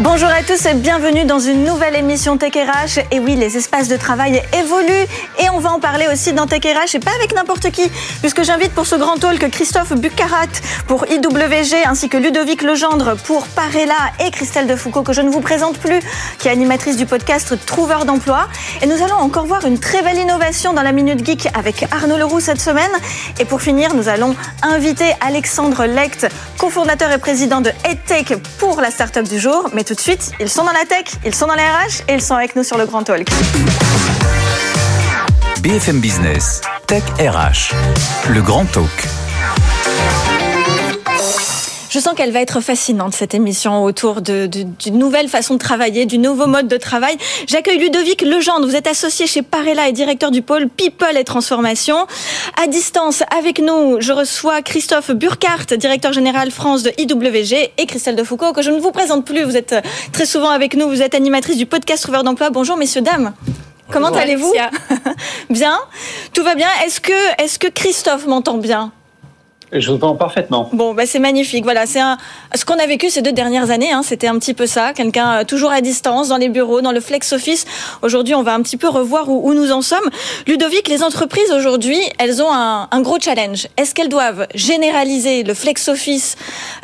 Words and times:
Bonjour 0.00 0.28
à 0.28 0.42
tous 0.42 0.66
et 0.66 0.74
bienvenue 0.74 1.24
dans 1.24 1.38
une 1.38 1.64
nouvelle 1.64 1.96
émission 1.96 2.36
Tech 2.36 2.52
RH. 2.52 3.00
Et 3.12 3.18
oui, 3.18 3.34
les 3.34 3.56
espaces 3.56 3.88
de 3.88 3.96
travail 3.96 4.42
évoluent 4.52 5.06
et 5.38 5.48
on 5.54 5.58
va 5.58 5.72
en 5.72 5.80
parler 5.80 6.06
aussi 6.12 6.34
dans 6.34 6.46
Tech 6.46 6.60
RH 6.64 6.96
et 6.96 6.98
pas 6.98 7.12
avec 7.16 7.34
n'importe 7.34 7.70
qui, 7.70 7.90
puisque 8.20 8.42
j'invite 8.42 8.72
pour 8.72 8.86
ce 8.86 8.96
grand 8.96 9.16
talk 9.16 9.48
Christophe 9.50 9.94
Bucarat 9.94 10.52
pour 10.86 11.06
IWG 11.06 11.86
ainsi 11.86 12.10
que 12.10 12.18
Ludovic 12.18 12.60
Legendre 12.60 13.16
pour 13.24 13.46
Parella 13.46 13.94
et 14.22 14.30
Christelle 14.30 14.66
Defoucault 14.66 15.02
que 15.02 15.14
je 15.14 15.22
ne 15.22 15.30
vous 15.30 15.40
présente 15.40 15.78
plus, 15.78 16.00
qui 16.38 16.48
est 16.48 16.50
animatrice 16.50 16.98
du 16.98 17.06
podcast 17.06 17.54
Trouveur 17.64 18.04
d'emploi. 18.04 18.48
Et 18.82 18.86
nous 18.86 19.02
allons 19.02 19.16
encore 19.16 19.46
voir 19.46 19.64
une 19.64 19.78
très 19.78 20.02
belle 20.02 20.18
innovation 20.18 20.74
dans 20.74 20.82
la 20.82 20.92
Minute 20.92 21.24
Geek 21.24 21.48
avec 21.54 21.86
Arnaud 21.90 22.18
Leroux 22.18 22.40
cette 22.40 22.60
semaine. 22.60 22.92
Et 23.40 23.46
pour 23.46 23.62
finir, 23.62 23.94
nous 23.94 24.10
allons 24.10 24.36
inviter 24.60 25.10
Alexandre 25.26 25.86
Lecht, 25.86 26.26
cofondateur 26.58 27.10
et 27.12 27.18
président 27.18 27.62
de 27.62 27.70
EdTech 27.90 28.34
pour 28.58 28.82
la 28.82 28.90
startup 28.90 29.26
du 29.26 29.40
jour. 29.40 29.70
Mais 29.72 29.85
tout 29.86 29.94
de 29.94 30.00
suite, 30.00 30.32
ils 30.40 30.48
sont 30.48 30.64
dans 30.64 30.72
la 30.72 30.84
tech, 30.84 31.04
ils 31.24 31.34
sont 31.34 31.46
dans 31.46 31.54
les 31.54 31.62
RH 31.62 32.02
et 32.08 32.14
ils 32.14 32.20
sont 32.20 32.34
avec 32.34 32.56
nous 32.56 32.64
sur 32.64 32.76
le 32.76 32.86
Grand 32.86 33.04
Talk. 33.04 33.28
BFM 35.62 36.00
Business, 36.00 36.60
Tech 36.86 37.04
RH, 37.20 37.72
le 38.28 38.42
Grand 38.42 38.64
Talk. 38.64 39.15
Je 41.96 42.00
sens 42.02 42.12
qu'elle 42.14 42.30
va 42.30 42.42
être 42.42 42.60
fascinante, 42.60 43.14
cette 43.14 43.32
émission, 43.32 43.82
autour 43.82 44.20
d'une 44.20 44.98
nouvelle 44.98 45.30
façon 45.30 45.54
de 45.54 45.58
travailler, 45.58 46.04
du 46.04 46.18
nouveau 46.18 46.46
mode 46.46 46.68
de 46.68 46.76
travail. 46.76 47.16
J'accueille 47.46 47.78
Ludovic 47.78 48.20
Legendre. 48.20 48.66
Vous 48.66 48.76
êtes 48.76 48.86
associé 48.86 49.26
chez 49.26 49.40
Parella 49.40 49.88
et 49.88 49.92
directeur 49.92 50.30
du 50.30 50.42
pôle 50.42 50.68
People 50.68 51.16
et 51.16 51.24
Transformation. 51.24 52.06
À 52.62 52.66
distance, 52.66 53.22
avec 53.34 53.60
nous, 53.60 53.98
je 53.98 54.12
reçois 54.12 54.60
Christophe 54.60 55.10
Burkhardt, 55.10 55.74
directeur 55.78 56.12
général 56.12 56.50
France 56.50 56.82
de 56.82 56.92
IWG, 56.98 57.70
et 57.78 57.86
Christelle 57.86 58.16
Defoucault, 58.16 58.52
que 58.52 58.60
je 58.60 58.72
ne 58.72 58.78
vous 58.78 58.92
présente 58.92 59.24
plus. 59.24 59.44
Vous 59.44 59.56
êtes 59.56 59.74
très 60.12 60.26
souvent 60.26 60.50
avec 60.50 60.76
nous. 60.76 60.90
Vous 60.90 61.00
êtes 61.00 61.14
animatrice 61.14 61.56
du 61.56 61.64
podcast 61.64 62.02
Trouveur 62.02 62.24
d'emploi. 62.24 62.50
Bonjour, 62.50 62.76
messieurs, 62.76 63.00
dames. 63.00 63.32
Comment 63.90 64.08
allez-vous 64.08 64.52
Bien 65.48 65.78
Tout 66.34 66.42
va 66.42 66.56
bien 66.56 66.68
Est-ce 66.84 67.00
que, 67.00 67.42
est 67.42 67.46
-ce 67.46 67.58
que 67.58 67.68
Christophe 67.68 68.26
m'entend 68.26 68.58
bien? 68.58 68.92
Je 69.72 69.88
vous 69.88 69.96
entends 69.96 70.14
parfaitement. 70.14 70.70
Bon, 70.72 70.94
bah 70.94 71.06
c'est 71.06 71.18
magnifique. 71.18 71.64
Voilà, 71.64 71.86
c'est 71.86 72.00
un... 72.00 72.18
ce 72.54 72.64
qu'on 72.64 72.78
a 72.78 72.86
vécu 72.86 73.10
ces 73.10 73.22
deux 73.22 73.32
dernières 73.32 73.70
années. 73.70 73.92
Hein, 73.92 74.02
C'était 74.02 74.28
un 74.28 74.38
petit 74.38 74.54
peu 74.54 74.66
ça. 74.66 74.92
Quelqu'un 74.92 75.40
euh, 75.40 75.44
toujours 75.44 75.70
à 75.70 75.80
distance, 75.80 76.28
dans 76.28 76.36
les 76.36 76.48
bureaux, 76.48 76.80
dans 76.80 76.92
le 76.92 77.00
flex 77.00 77.32
office. 77.32 77.64
Aujourd'hui, 78.02 78.34
on 78.34 78.42
va 78.42 78.54
un 78.54 78.62
petit 78.62 78.76
peu 78.76 78.88
revoir 78.88 79.28
où, 79.28 79.52
nous 79.54 79.72
en 79.72 79.82
sommes. 79.82 80.08
Ludovic, 80.46 80.88
les 80.88 81.02
entreprises 81.02 81.50
aujourd'hui, 81.52 81.98
elles 82.18 82.42
ont 82.42 82.52
un, 82.52 82.88
un 82.90 83.00
gros 83.00 83.18
challenge. 83.20 83.68
Est-ce 83.76 83.94
qu'elles 83.94 84.08
doivent 84.08 84.46
généraliser 84.54 85.42
le 85.42 85.54
flex 85.54 85.88
office 85.88 86.36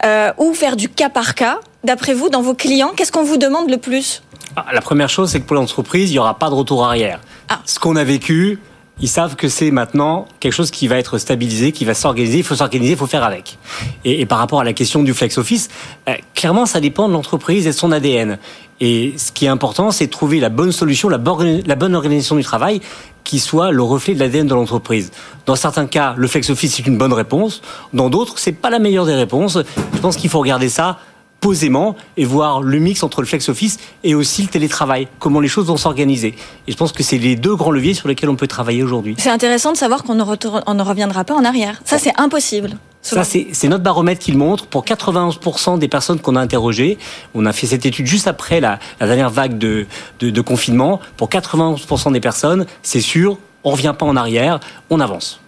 euh, 0.05 0.33
ou 0.39 0.55
faire 0.55 0.77
du 0.77 0.89
cas 0.89 1.09
par 1.09 1.35
cas? 1.35 1.61
D'après 1.85 2.15
vous, 2.15 2.29
dans 2.29 2.43
vos 2.43 2.55
clients, 2.55 2.93
qu'est-ce 2.97 3.11
qu'on 3.11 3.25
vous 3.25 3.39
demande 3.39 3.69
le 3.69 3.77
plus? 3.77 4.23
Ah, 4.55 4.67
La 4.73 4.81
première 4.81 5.09
chose, 5.09 5.31
c'est 5.31 5.41
que 5.41 5.47
pour 5.47 5.57
l'entreprise, 5.57 6.11
il 6.11 6.15
n'y 6.15 6.19
aura 6.19 6.39
pas 6.39 6.49
de 6.49 6.55
retour 6.55 6.85
arrière. 6.85 7.21
Ah. 7.49 7.61
Ce 7.65 7.79
qu'on 7.79 7.97
a 7.97 8.05
vécu, 8.05 8.59
ils 9.01 9.09
savent 9.09 9.37
que 9.37 9.49
c'est 9.49 9.71
maintenant 9.71 10.27
quelque 10.39 10.53
chose 10.53 10.71
qui 10.71 10.87
va 10.87 10.97
être 10.97 11.19
stabilisé, 11.19 11.73
qui 11.73 11.85
va 11.85 11.95
s'organiser. 11.95 12.39
Il 12.39 12.45
faut 12.45 12.55
s'organiser, 12.55 12.93
il 12.93 12.99
faut 12.99 13.07
faire 13.07 13.25
avec. 13.25 13.59
Et, 14.05 14.27
par 14.27 14.39
rapport 14.39 14.61
à 14.61 14.65
la 14.65 14.73
question 14.73 15.03
du 15.03 15.15
flex 15.15 15.39
office, 15.39 15.69
euh, 16.09 16.15
clairement, 16.35 16.67
ça 16.67 16.81
dépend 16.81 17.09
de 17.09 17.13
l'entreprise 17.13 17.67
et 17.67 17.71
de 17.71 17.75
son 17.75 17.91
ADN. 17.91 18.39
Et 18.81 19.15
ce 19.17 19.33
qui 19.33 19.47
est 19.47 19.49
important, 19.49 19.91
c'est 19.91 20.07
de 20.07 20.11
trouver 20.11 20.41
la 20.41 20.49
bonne 20.49 20.73
solution, 20.73 21.09
la 21.09 21.19
bonne, 21.19 21.63
la 21.67 21.77
bonne 21.77 21.95
organisation 21.95 22.37
du 22.37 22.43
travail 22.43 22.81
qui 23.25 23.39
soit 23.39 23.71
le 23.71 23.83
reflet 23.83 24.15
de 24.15 24.19
l'ADN 24.19 24.47
de 24.47 24.55
l'entreprise. 24.55 25.13
Dans 25.47 25.55
certains 25.57 25.87
cas, 25.87 26.15
le 26.17 26.27
flex 26.27 26.51
office 26.51 26.79
est 26.79 26.87
une 26.87 26.99
bonne 26.99 27.13
réponse. 27.13 27.63
Dans 27.93 28.11
d'autres, 28.11 28.39
c'est 28.39 28.53
pas 28.53 28.71
la 28.71 28.79
meilleure 28.79 29.07
des 29.07 29.15
réponses. 29.15 29.59
Je 29.95 29.99
pense 30.01 30.17
qu'il 30.17 30.31
faut 30.31 30.41
regarder 30.41 30.69
ça 30.69 30.99
posément 31.43 31.97
et 32.17 32.25
voir 32.25 32.63
le 32.63 32.79
mix 32.79 33.03
entre 33.03 33.21
le 33.21 33.27
flex 33.27 33.51
office 33.51 33.79
et 34.05 34.15
aussi 34.15 34.43
le 34.43 34.49
télétravail, 34.49 35.09
comment 35.19 35.41
les 35.41 35.49
choses 35.49 35.67
vont 35.67 35.77
s'organiser. 35.77 36.35
Et 36.67 36.73
je 36.73 36.77
pense 36.77 36.93
que 36.93 37.03
c'est 37.03 37.19
les 37.19 37.37
deux 37.37 37.55
grands 37.57 37.73
leviers 37.73 37.95
sur 37.95 38.09
lesquels 38.09 38.31
on 38.31 38.37
peut 38.37 38.47
travailler 38.47 38.83
aujourd'hui. 38.83 39.17
C'est 39.19 39.29
intéressant 39.29 39.73
de 39.73 39.77
savoir 39.77 40.05
qu'on 40.05 40.15
ne, 40.15 40.23
ne 40.23 40.83
reviendra 40.83 41.25
pas 41.25 41.35
en 41.35 41.45
arrière. 41.45 41.83
Ça, 41.85 41.99
c'est 41.99 42.19
impossible. 42.19 42.79
Ça, 43.03 43.25
c'est 43.25 43.69
notre 43.69 43.83
baromètre 43.83 44.21
qui 44.21 44.31
le 44.31 44.39
montre. 44.39 44.67
Pour 44.67 44.85
91% 44.85 45.81
des 45.81 45.89
personnes 45.89 46.21
qu'on 46.21 46.37
a 46.37 46.41
interrogées, 46.41 46.99
on 47.35 47.45
a 47.45 47.53
fait 47.53 47.67
cette 47.67 47.85
étude 47.85 48.07
juste 48.07 48.29
après 48.29 48.61
la, 48.61 48.79
dernière 49.01 49.29
vague 49.29 49.59
de, 49.59 49.87
de, 50.21 50.31
de 50.31 50.41
confinement. 50.41 51.01
Pour 51.17 51.29
91% 51.29 52.13
des 52.13 52.21
personnes, 52.21 52.67
c'est 52.85 53.01
sûr, 53.01 53.39
on 53.65 53.71
ne 53.71 53.75
revient 53.75 53.95
pas 53.99 54.07
en 54.07 54.17
arrière, 54.17 54.61
on 54.89 55.01
avance. 55.01 55.42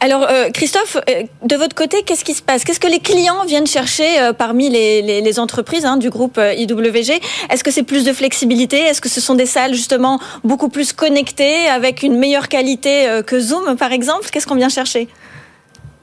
Alors, 0.00 0.26
euh, 0.30 0.50
Christophe, 0.50 0.96
euh, 0.96 1.22
de 1.42 1.56
votre 1.56 1.74
côté, 1.74 2.02
qu'est-ce 2.04 2.24
qui 2.24 2.34
se 2.34 2.42
passe? 2.42 2.64
Qu'est-ce 2.64 2.80
que 2.80 2.90
les 2.90 2.98
clients 2.98 3.44
viennent 3.46 3.66
chercher 3.66 4.20
euh, 4.20 4.32
parmi 4.32 4.68
les, 4.68 5.38
entreprises 5.38 5.84
hein, 5.84 5.96
du 5.96 6.10
groupe 6.10 6.38
IWG 6.38 7.20
Est-ce 7.50 7.62
que 7.62 7.70
c'est 7.70 7.82
plus 7.82 8.04
de 8.04 8.12
flexibilité? 8.12 8.78
Est-ce 8.78 9.00
que 9.00 9.08
ce 9.08 9.20
sont 9.20 9.34
des 9.34 9.46
salles 9.46 9.74
justement 9.74 10.18
beaucoup 10.44 10.68
plus 10.68 10.92
connectées, 10.92 11.68
avec 11.68 12.02
une 12.02 12.16
meilleure 12.18 12.48
qualité 12.48 13.06
que 13.26 13.38
Zoom, 13.38 13.76
par 13.76 13.92
exemple? 13.92 14.28
Qu'est-ce 14.32 14.46
qu'on 14.46 14.54
vient 14.54 14.70
chercher? 14.70 15.08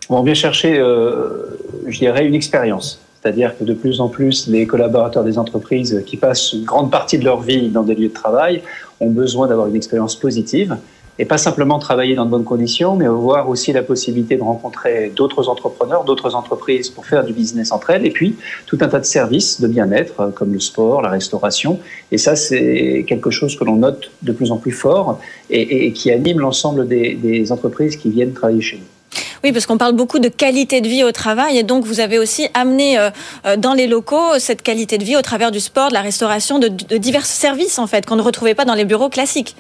On 0.09 0.21
vient 0.21 0.35
chercher, 0.35 0.75
je 0.75 1.97
dirais, 1.97 2.25
une 2.25 2.35
expérience. 2.35 3.00
C'est-à-dire 3.21 3.57
que 3.57 3.63
de 3.63 3.73
plus 3.73 4.01
en 4.01 4.09
plus, 4.09 4.47
les 4.47 4.67
collaborateurs 4.67 5.23
des 5.23 5.39
entreprises 5.39 6.03
qui 6.05 6.17
passent 6.17 6.53
une 6.53 6.65
grande 6.65 6.91
partie 6.91 7.17
de 7.17 7.23
leur 7.23 7.41
vie 7.41 7.69
dans 7.69 7.83
des 7.83 7.95
lieux 7.95 8.09
de 8.09 8.13
travail 8.13 8.61
ont 9.00 9.09
besoin 9.09 9.47
d'avoir 9.47 9.67
une 9.67 9.75
expérience 9.75 10.15
positive 10.15 10.77
et 11.19 11.25
pas 11.25 11.38
simplement 11.38 11.78
travailler 11.78 12.16
dans 12.16 12.25
de 12.25 12.31
bonnes 12.31 12.44
conditions, 12.44 12.96
mais 12.96 13.06
avoir 13.06 13.47
aussi 13.50 13.72
la 13.72 13.84
possibilité 13.84 14.35
de 14.35 14.41
rencontrer 14.41 15.12
d'autres 15.16 15.47
entrepreneurs, 15.47 16.03
d'autres 16.06 16.34
entreprises 16.35 16.90
pour 16.90 17.06
faire 17.06 17.24
du 17.24 17.34
business 17.34 17.72
entre 17.72 17.91
elles, 17.91 18.06
et 18.06 18.09
puis 18.09 18.35
tout 18.66 18.78
un 18.81 18.88
tas 18.88 19.00
de 19.00 19.06
services 19.06 19.62
de 19.62 19.68
bien-être 19.68 20.19
euh, 20.19 20.29
comme 20.31 20.53
le 20.53 20.59
sport, 20.59 21.01
la 21.01 21.09
restauration. 21.09 21.79
Et 22.12 22.18
ça, 22.18 22.35
c'est 22.35 23.06
quelque 23.07 23.29
chose 23.29 23.56
que 23.57 23.63
l'on 23.63 23.75
note 23.75 24.12
de 24.24 24.31
plus 24.31 24.51
en 24.51 24.57
plus 24.57 24.72
fort 24.72 25.19
et, 25.50 25.91
qui 25.94 26.12
anime 26.12 26.40
l'ensemble 26.40 26.88
des, 26.88 27.51
entreprises 27.51 27.97
qui 27.97 28.09
viennent 28.09 28.34
travailler 28.34 28.62
chez 28.62 28.78
nous. 28.78 29.19
Oui, 29.44 29.51
parce 29.51 29.66
qu'on 29.66 29.78
parle 29.78 29.94
beaucoup 29.94 30.19
de 30.19 30.30
qualité 30.30 30.80
de 30.80 30.88
vie 30.88 31.03
au 31.03 31.12
travail 31.12 31.57
et 31.57 31.63
donc 31.63 31.84
vous 31.84 32.00
avez 32.00 32.18
aussi 32.18 32.47
amené 32.53 32.97
euh, 32.97 33.09
euh, 33.45 33.57
dans 33.57 33.74
les 33.74 33.88
locaux 33.88 34.40
cette 34.40 34.62
qualité 34.62 34.97
de 34.97 35.03
vie 35.03 35.18
au 35.18 35.22
travers 35.22 35.51
du 35.51 35.59
sport, 35.59 35.90
de 35.90 35.94
la 35.94 36.01
restauration, 36.01 36.59
de 36.59 36.97
divers 36.97 37.25
services 37.25 37.78
en 37.78 37.85
fait 37.85 38.06
qu'on 38.06 38.16
ne 38.16 38.22
retrouvait 38.22 38.56
pas 38.56 38.66
dans 38.66 38.74
les 38.74 38.85
bureaux 38.85 39.09
classiques. 39.09 39.56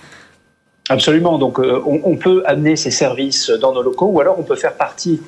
Absolument. 0.89 1.37
Donc, 1.37 1.59
euh, 1.59 1.81
on, 1.85 2.17
peut 2.17 2.43
amener 2.45 2.75
ces 2.75 2.91
services 2.91 3.49
dans 3.49 3.73
nos 3.73 3.81
locaux 3.81 4.07
ou 4.07 4.19
alors 4.19 4.37
on 4.37 4.43
peut 4.43 4.57
faire 4.57 4.73
partie 4.73 5.21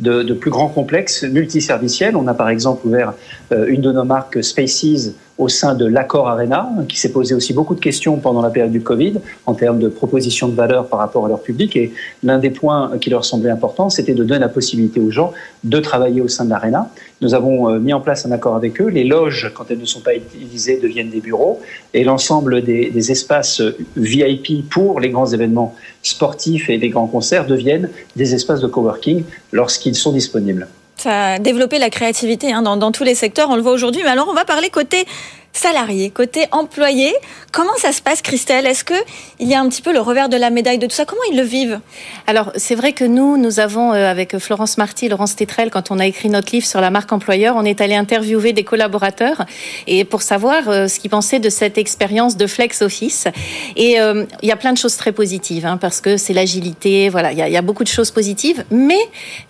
de, 0.00 0.32
plus 0.32 0.50
grands 0.50 0.68
complexes 0.68 1.24
multiserviciels. 1.24 2.16
On 2.16 2.26
a 2.28 2.34
par 2.34 2.48
exemple 2.48 2.86
ouvert 2.86 3.12
euh, 3.52 3.66
une 3.66 3.82
de 3.82 3.92
nos 3.92 4.04
marques 4.04 4.42
Spaces 4.42 5.10
au 5.38 5.48
sein 5.48 5.74
de 5.74 5.86
l'Accord 5.86 6.28
Arena, 6.28 6.70
qui 6.88 6.98
s'est 6.98 7.12
posé 7.12 7.34
aussi 7.34 7.52
beaucoup 7.52 7.74
de 7.74 7.80
questions 7.80 8.16
pendant 8.16 8.42
la 8.42 8.50
période 8.50 8.72
du 8.72 8.82
Covid 8.82 9.14
en 9.46 9.54
termes 9.54 9.78
de 9.78 9.88
propositions 9.88 10.48
de 10.48 10.54
valeur 10.54 10.88
par 10.88 10.98
rapport 10.98 11.24
à 11.26 11.28
leur 11.28 11.40
public. 11.40 11.76
Et 11.76 11.92
l'un 12.22 12.38
des 12.38 12.50
points 12.50 12.92
qui 13.00 13.10
leur 13.10 13.24
semblait 13.24 13.50
important, 13.50 13.90
c'était 13.90 14.14
de 14.14 14.24
donner 14.24 14.40
la 14.40 14.48
possibilité 14.48 15.00
aux 15.00 15.10
gens 15.10 15.32
de 15.64 15.78
travailler 15.80 16.20
au 16.20 16.28
sein 16.28 16.44
de 16.44 16.50
l'Arena. 16.50 16.90
Nous 17.20 17.34
avons 17.34 17.70
euh, 17.70 17.78
mis 17.78 17.92
en 17.92 18.00
place 18.00 18.26
un 18.26 18.32
accord 18.32 18.56
avec 18.56 18.80
eux. 18.80 18.88
Les 18.88 19.04
loges, 19.04 19.50
quand 19.54 19.70
elles 19.70 19.78
ne 19.78 19.84
sont 19.84 20.00
pas 20.00 20.14
utilisées, 20.14 20.78
deviennent 20.80 21.10
des 21.10 21.20
bureaux. 21.20 21.60
Et 21.94 22.04
l'ensemble 22.04 22.62
des, 22.62 22.90
des 22.90 23.12
espaces 23.12 23.62
VIP 23.96 24.68
pour 24.68 25.00
les 25.00 25.10
grands 25.10 25.26
événements 25.26 25.74
sportifs 26.02 26.68
et 26.68 26.78
les 26.78 26.88
grands 26.88 27.06
concerts 27.06 27.46
deviennent 27.46 27.88
des 28.16 28.34
espaces 28.34 28.60
de 28.60 28.66
coworking 28.66 29.24
lorsqu'ils 29.52 29.94
sont 29.94 30.12
disponibles. 30.12 30.68
Ça 30.96 31.34
a 31.34 31.38
développé 31.38 31.78
la 31.78 31.90
créativité 31.90 32.52
hein, 32.52 32.62
dans, 32.62 32.76
dans, 32.76 32.92
tous 32.92 33.04
les 33.04 33.14
secteurs, 33.14 33.50
on 33.50 33.56
le 33.56 33.62
voit 33.62 33.72
aujourd'hui. 33.72 34.02
Mais 34.04 34.10
alors, 34.10 34.28
on 34.28 34.34
va 34.34 34.44
parler 34.44 34.70
côté 34.70 35.06
salarié, 35.52 36.10
côté 36.10 36.46
employé. 36.50 37.12
Comment 37.52 37.76
ça 37.76 37.92
se 37.92 38.00
passe, 38.00 38.22
Christelle? 38.22 38.66
Est-ce 38.66 38.84
que 38.84 38.94
il 39.38 39.48
y 39.48 39.54
a 39.54 39.60
un 39.60 39.68
petit 39.68 39.82
peu 39.82 39.92
le 39.92 40.00
revers 40.00 40.30
de 40.30 40.36
la 40.36 40.48
médaille 40.48 40.78
de 40.78 40.86
tout 40.86 40.94
ça? 40.94 41.04
Comment 41.04 41.20
ils 41.30 41.36
le 41.36 41.42
vivent? 41.42 41.80
Alors, 42.26 42.50
c'est 42.56 42.74
vrai 42.74 42.94
que 42.94 43.04
nous, 43.04 43.36
nous 43.36 43.60
avons, 43.60 43.92
euh, 43.92 44.10
avec 44.10 44.38
Florence 44.38 44.78
Marty, 44.78 45.08
Laurence 45.08 45.36
Tétrel, 45.36 45.70
quand 45.70 45.90
on 45.90 45.98
a 45.98 46.06
écrit 46.06 46.30
notre 46.30 46.52
livre 46.52 46.66
sur 46.66 46.80
la 46.80 46.90
marque 46.90 47.12
employeur, 47.12 47.54
on 47.56 47.64
est 47.64 47.82
allé 47.82 47.94
interviewer 47.94 48.54
des 48.54 48.64
collaborateurs 48.64 49.44
et 49.86 50.04
pour 50.04 50.22
savoir 50.22 50.68
euh, 50.68 50.88
ce 50.88 50.98
qu'ils 50.98 51.10
pensaient 51.10 51.40
de 51.40 51.50
cette 51.50 51.76
expérience 51.76 52.38
de 52.38 52.46
flex 52.46 52.80
office. 52.80 53.28
Et 53.76 54.00
euh, 54.00 54.24
il 54.40 54.48
y 54.48 54.52
a 54.52 54.56
plein 54.56 54.72
de 54.72 54.78
choses 54.78 54.96
très 54.96 55.12
positives, 55.12 55.66
hein, 55.66 55.76
parce 55.76 56.00
que 56.00 56.16
c'est 56.16 56.32
l'agilité, 56.32 57.10
voilà, 57.10 57.32
il 57.32 57.38
y, 57.38 57.56
a, 57.56 57.62
beaucoup 57.62 57.84
de 57.84 57.88
choses 57.88 58.10
positives. 58.10 58.64
Mais 58.70 58.98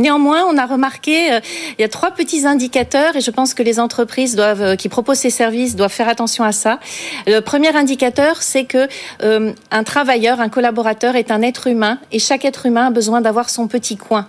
néanmoins, 0.01 0.45
on 0.51 0.59
a 0.59 0.67
remarqué, 0.67 1.39
il 1.79 1.81
y 1.81 1.85
a 1.85 1.89
trois 1.89 2.11
petits 2.11 2.47
indicateurs 2.47 3.15
et 3.17 3.21
je 3.21 3.31
pense 3.31 3.55
que 3.55 3.63
les 3.63 3.79
entreprises 3.79 4.41
qui 4.79 4.89
proposent 4.89 5.19
ces 5.19 5.31
services 5.31 5.77
doivent 5.77 5.92
faire 5.93 6.09
attention 6.09 6.45
à 6.45 6.53
ça. 6.53 6.81
Le 7.27 7.41
premier 7.41 7.75
indicateur, 7.75 8.43
c'est 8.43 8.65
que 8.65 8.89
euh, 9.23 9.53
un 9.71 9.85
travailleur, 9.85 10.41
un 10.41 10.49
collaborateur 10.49 11.17
est 11.17 11.31
un 11.31 11.43
être 11.43 11.67
humain 11.67 11.99
et 12.11 12.19
chaque 12.19 12.45
être 12.45 12.67
humain 12.67 12.87
a 12.87 12.91
besoin 12.91 13.21
d'avoir 13.21 13.51
son 13.51 13.69
petit 13.69 13.97
coin 13.97 14.29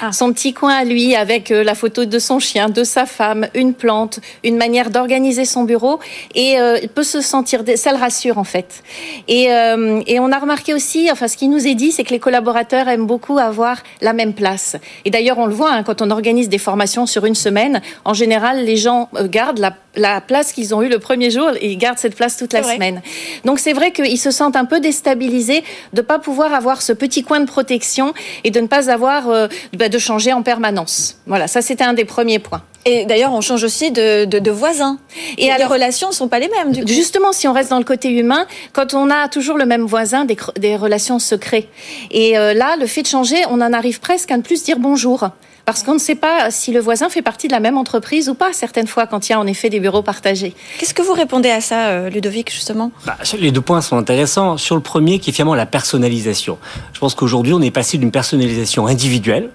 Ah. 0.00 0.12
Son 0.12 0.32
petit 0.32 0.52
coin 0.52 0.74
à 0.74 0.84
lui 0.84 1.14
avec 1.14 1.50
euh, 1.50 1.62
la 1.62 1.74
photo 1.74 2.04
de 2.04 2.18
son 2.18 2.38
chien, 2.38 2.68
de 2.68 2.84
sa 2.84 3.06
femme, 3.06 3.48
une 3.54 3.74
plante, 3.74 4.20
une 4.44 4.56
manière 4.56 4.90
d'organiser 4.90 5.44
son 5.44 5.64
bureau 5.64 6.00
et 6.34 6.58
euh, 6.58 6.78
il 6.82 6.88
peut 6.88 7.02
se 7.02 7.20
sentir, 7.20 7.62
ça 7.76 7.92
le 7.92 7.98
rassure 7.98 8.38
en 8.38 8.44
fait. 8.44 8.82
Et, 9.28 9.52
euh, 9.52 10.02
et 10.06 10.20
on 10.20 10.32
a 10.32 10.38
remarqué 10.38 10.74
aussi, 10.74 11.08
enfin 11.10 11.28
ce 11.28 11.36
qui 11.36 11.48
nous 11.48 11.66
est 11.66 11.74
dit, 11.74 11.92
c'est 11.92 12.04
que 12.04 12.10
les 12.10 12.18
collaborateurs 12.18 12.88
aiment 12.88 13.06
beaucoup 13.06 13.38
avoir 13.38 13.78
la 14.00 14.12
même 14.12 14.32
place. 14.32 14.76
Et 15.04 15.10
d'ailleurs 15.10 15.38
on 15.38 15.46
le 15.46 15.54
voit 15.54 15.72
hein, 15.72 15.82
quand 15.82 16.02
on 16.02 16.10
organise 16.10 16.48
des 16.48 16.58
formations 16.58 17.06
sur 17.06 17.26
une 17.26 17.34
semaine, 17.34 17.80
en 18.04 18.14
général 18.14 18.64
les 18.64 18.76
gens 18.76 19.08
gardent 19.24 19.58
la, 19.58 19.74
la 19.96 20.20
place 20.20 20.52
qu'ils 20.52 20.74
ont 20.74 20.82
eue 20.82 20.88
le 20.88 20.98
premier 20.98 21.30
jour 21.30 21.50
et 21.60 21.72
ils 21.72 21.78
gardent 21.78 21.98
cette 21.98 22.16
place 22.16 22.36
toute 22.36 22.52
la 22.52 22.62
semaine. 22.62 23.02
Donc 23.44 23.58
c'est 23.58 23.72
vrai 23.72 23.92
qu'ils 23.92 24.18
se 24.18 24.30
sentent 24.30 24.56
un 24.56 24.64
peu 24.64 24.80
déstabilisés 24.80 25.62
de 25.92 26.00
pas 26.00 26.18
pouvoir 26.18 26.54
avoir 26.54 26.82
ce 26.82 26.92
petit 26.92 27.22
coin 27.22 27.40
de 27.40 27.46
protection 27.46 28.14
et 28.44 28.50
de 28.50 28.60
ne 28.60 28.66
pas 28.66 28.90
avoir 28.90 29.48
de 29.72 29.98
changer 29.98 30.32
en 30.32 30.42
permanence. 30.42 31.16
Voilà, 31.26 31.46
ça 31.46 31.62
c'était 31.62 31.84
un 31.84 31.94
des 31.94 32.04
premiers 32.04 32.38
points. 32.38 32.62
Et 32.86 33.04
d'ailleurs, 33.04 33.32
on 33.34 33.42
change 33.42 33.62
aussi 33.62 33.90
de, 33.90 34.50
voisins. 34.50 34.98
Et, 35.36 35.50
les 35.56 35.64
relations 35.64 36.08
ne 36.08 36.14
sont 36.14 36.28
pas 36.28 36.38
les 36.38 36.48
mêmes. 36.48 36.72
Du 36.72 36.92
Justement, 36.92 37.32
si 37.32 37.46
on 37.46 37.52
reste 37.52 37.70
dans 37.70 37.78
le 37.78 37.84
côté 37.84 38.10
humain, 38.10 38.46
quand 38.72 38.94
on 38.94 39.10
a 39.10 39.28
toujours 39.28 39.58
le 39.58 39.66
même 39.66 39.84
voisin, 39.84 40.24
des, 40.24 40.76
relations 40.76 41.18
se 41.18 41.34
créent. 41.34 41.68
Et 42.10 42.38
euh, 42.38 42.54
là, 42.54 42.76
le 42.76 42.86
fait 42.86 43.02
de 43.02 43.06
changer, 43.06 43.36
on 43.50 43.60
en 43.60 43.72
arrive 43.72 44.00
presque 44.00 44.30
à 44.30 44.36
ne 44.36 44.42
plus 44.42 44.62
dire 44.62 44.78
bonjour. 44.78 45.28
Parce 45.70 45.84
qu'on 45.84 45.94
ne 45.94 46.00
sait 46.00 46.16
pas 46.16 46.50
si 46.50 46.72
le 46.72 46.80
voisin 46.80 47.08
fait 47.10 47.22
partie 47.22 47.46
de 47.46 47.52
la 47.52 47.60
même 47.60 47.78
entreprise 47.78 48.28
ou 48.28 48.34
pas, 48.34 48.52
certaines 48.52 48.88
fois, 48.88 49.06
quand 49.06 49.28
il 49.28 49.32
y 49.32 49.34
a 49.36 49.38
en 49.38 49.46
effet 49.46 49.70
des 49.70 49.78
bureaux 49.78 50.02
partagés. 50.02 50.52
Qu'est-ce 50.78 50.94
que 50.94 51.02
vous 51.02 51.12
répondez 51.12 51.48
à 51.48 51.60
ça, 51.60 51.90
euh, 51.90 52.10
Ludovic, 52.10 52.52
justement? 52.52 52.90
Bah, 53.06 53.16
Les 53.38 53.52
deux 53.52 53.60
points 53.60 53.80
sont 53.80 53.96
intéressants. 53.96 54.56
Sur 54.56 54.74
le 54.74 54.80
premier, 54.82 55.20
qui 55.20 55.30
est 55.30 55.32
finalement 55.32 55.54
la 55.54 55.66
personnalisation. 55.66 56.58
Je 56.92 56.98
pense 56.98 57.14
qu'aujourd'hui, 57.14 57.52
on 57.52 57.62
est 57.62 57.70
passé 57.70 57.98
d'une 57.98 58.10
personnalisation 58.10 58.88
individuelle, 58.88 59.50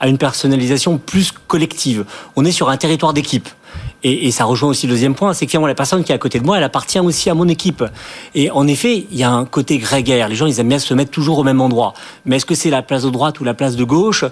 à 0.00 0.08
une 0.08 0.18
personnalisation 0.18 0.98
plus 0.98 1.30
collective. 1.46 2.04
On 2.34 2.44
est 2.44 2.50
sur 2.50 2.68
un 2.68 2.76
territoire 2.76 3.12
d'équipe. 3.12 3.48
Et, 4.02 4.26
et, 4.26 4.32
ça 4.32 4.46
rejoint 4.46 4.70
aussi 4.70 4.88
le 4.88 4.94
deuxième 4.94 5.14
point, 5.14 5.34
c'est 5.34 5.46
que 5.46 5.56
la 5.56 5.74
personne 5.76 6.02
qui 6.02 6.10
est 6.10 6.14
à 6.16 6.18
côté 6.18 6.40
de 6.40 6.44
moi, 6.44 6.56
elle 6.56 6.64
appartient 6.64 6.98
aussi 6.98 7.30
à 7.30 7.34
mon 7.34 7.46
équipe. 7.46 7.84
Et 8.34 8.50
en 8.50 8.66
effet, 8.66 9.06
il 9.08 9.16
y 9.16 9.22
a 9.22 9.30
un 9.30 9.44
côté 9.44 9.78
grégaire. 9.78 10.28
Les 10.28 10.34
gens, 10.34 10.46
ils 10.46 10.58
aiment 10.58 10.70
bien 10.70 10.80
se 10.80 10.94
mettre 10.94 11.12
toujours 11.12 11.38
au 11.38 11.44
même 11.44 11.60
endroit. 11.60 11.94
Mais 12.24 12.36
est-ce 12.36 12.46
que 12.46 12.56
c'est 12.56 12.70
la 12.70 12.82
place 12.82 13.04
de 13.04 13.10
droite 13.10 13.38
ou 13.38 13.44
la 13.44 13.54
place 13.54 13.76
de 13.76 13.84
gauche? 13.84 14.24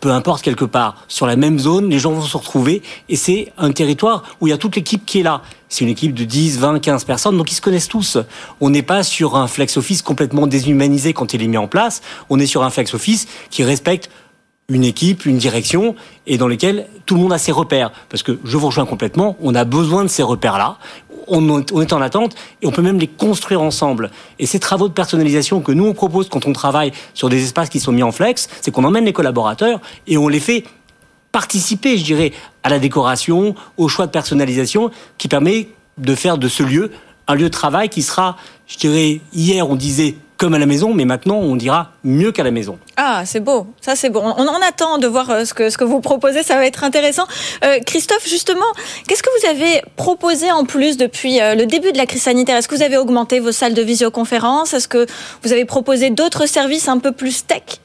Peu 0.00 0.10
importe 0.10 0.42
quelque 0.42 0.64
part, 0.64 1.04
sur 1.08 1.26
la 1.26 1.36
même 1.36 1.58
zone, 1.58 1.90
les 1.90 1.98
gens 1.98 2.12
vont 2.12 2.22
se 2.22 2.36
retrouver 2.36 2.82
et 3.08 3.16
c'est 3.16 3.52
un 3.58 3.70
territoire 3.70 4.24
où 4.40 4.46
il 4.46 4.50
y 4.50 4.52
a 4.52 4.58
toute 4.58 4.76
l'équipe 4.76 5.04
qui 5.04 5.20
est 5.20 5.22
là. 5.22 5.42
C'est 5.68 5.84
une 5.84 5.90
équipe 5.90 6.14
de 6.14 6.24
10, 6.24 6.58
20, 6.58 6.80
15 6.80 7.04
personnes, 7.04 7.36
donc 7.36 7.52
ils 7.52 7.54
se 7.54 7.60
connaissent 7.60 7.88
tous. 7.88 8.18
On 8.60 8.70
n'est 8.70 8.82
pas 8.82 9.02
sur 9.02 9.36
un 9.36 9.46
flex 9.46 9.76
office 9.76 10.02
complètement 10.02 10.46
déshumanisé 10.46 11.12
quand 11.12 11.34
il 11.34 11.42
est 11.42 11.46
mis 11.46 11.58
en 11.58 11.68
place, 11.68 12.02
on 12.28 12.38
est 12.38 12.46
sur 12.46 12.64
un 12.64 12.70
flex 12.70 12.94
office 12.94 13.28
qui 13.50 13.62
respecte 13.62 14.10
une 14.70 14.84
équipe, 14.84 15.26
une 15.26 15.36
direction, 15.36 15.94
et 16.26 16.38
dans 16.38 16.48
lesquelles 16.48 16.86
tout 17.04 17.16
le 17.16 17.20
monde 17.20 17.32
a 17.32 17.38
ses 17.38 17.52
repères. 17.52 17.90
Parce 18.08 18.22
que 18.22 18.38
je 18.44 18.56
vous 18.56 18.66
rejoins 18.66 18.86
complètement, 18.86 19.36
on 19.40 19.54
a 19.54 19.64
besoin 19.64 20.04
de 20.04 20.08
ces 20.08 20.22
repères-là. 20.22 20.78
On, 21.26 21.60
est 21.60 21.92
en 21.92 22.00
attente 22.00 22.34
et 22.60 22.66
on 22.66 22.72
peut 22.72 22.82
même 22.82 22.98
les 22.98 23.06
construire 23.06 23.62
ensemble. 23.62 24.10
Et 24.40 24.46
ces 24.46 24.58
travaux 24.58 24.88
de 24.88 24.92
personnalisation 24.92 25.60
que 25.60 25.70
nous 25.70 25.86
on 25.86 25.92
propose 25.92 26.28
quand 26.28 26.46
on 26.46 26.52
travaille 26.52 26.90
sur 27.14 27.28
des 27.28 27.44
espaces 27.44 27.68
qui 27.68 27.78
sont 27.78 27.92
mis 27.92 28.02
en 28.02 28.10
flex, 28.10 28.48
c'est 28.60 28.72
qu'on 28.72 28.82
emmène 28.82 29.04
les 29.04 29.12
collaborateurs 29.12 29.80
et 30.08 30.18
on 30.18 30.26
les 30.26 30.40
fait 30.40 30.64
participer, 31.30 31.96
je 31.98 32.02
dirais, 32.02 32.32
à 32.64 32.68
la 32.68 32.80
décoration, 32.80 33.54
au 33.76 33.86
choix 33.86 34.06
de 34.06 34.10
personnalisation 34.10 34.90
qui 35.18 35.28
permet 35.28 35.68
de 35.98 36.14
faire 36.16 36.36
de 36.36 36.48
ce 36.48 36.64
lieu 36.64 36.90
un 37.30 37.34
lieu 37.36 37.44
de 37.44 37.48
travail 37.48 37.88
qui 37.88 38.02
sera, 38.02 38.36
je 38.70 38.78
dirais, 38.78 39.20
hier 39.34 39.68
on 39.68 39.74
disait 39.74 40.14
comme 40.38 40.54
à 40.54 40.58
la 40.58 40.64
maison, 40.64 40.94
mais 40.94 41.04
maintenant 41.04 41.36
on 41.36 41.54
dira 41.54 41.92
mieux 42.02 42.32
qu'à 42.32 42.42
la 42.42 42.50
maison. 42.50 42.78
Ah, 42.96 43.24
c'est 43.26 43.40
beau, 43.40 43.66
ça 43.82 43.94
c'est 43.94 44.08
beau. 44.08 44.20
On 44.20 44.46
en 44.48 44.60
attend 44.66 44.96
de 44.96 45.06
voir 45.06 45.28
euh, 45.28 45.44
ce 45.44 45.52
que, 45.52 45.68
ce 45.68 45.76
que 45.76 45.84
vous 45.84 46.00
proposez, 46.00 46.42
ça 46.42 46.54
va 46.54 46.64
être 46.64 46.82
intéressant. 46.82 47.26
Euh, 47.62 47.78
Christophe, 47.84 48.26
justement, 48.26 48.64
qu'est-ce 49.06 49.22
que 49.22 49.28
vous 49.40 49.50
avez 49.50 49.82
proposé 49.96 50.50
en 50.50 50.64
plus 50.64 50.96
depuis 50.96 51.42
euh, 51.42 51.54
le 51.54 51.66
début 51.66 51.92
de 51.92 51.98
la 51.98 52.06
crise 52.06 52.22
sanitaire? 52.22 52.56
Est-ce 52.56 52.68
que 52.68 52.74
vous 52.74 52.82
avez 52.82 52.96
augmenté 52.96 53.38
vos 53.38 53.52
salles 53.52 53.74
de 53.74 53.82
visioconférence? 53.82 54.72
Est-ce 54.72 54.88
que 54.88 55.04
vous 55.42 55.52
avez 55.52 55.66
proposé 55.66 56.08
d'autres 56.08 56.46
services 56.46 56.88
un 56.88 56.98
peu 56.98 57.12
plus 57.12 57.44
tech? 57.46 57.80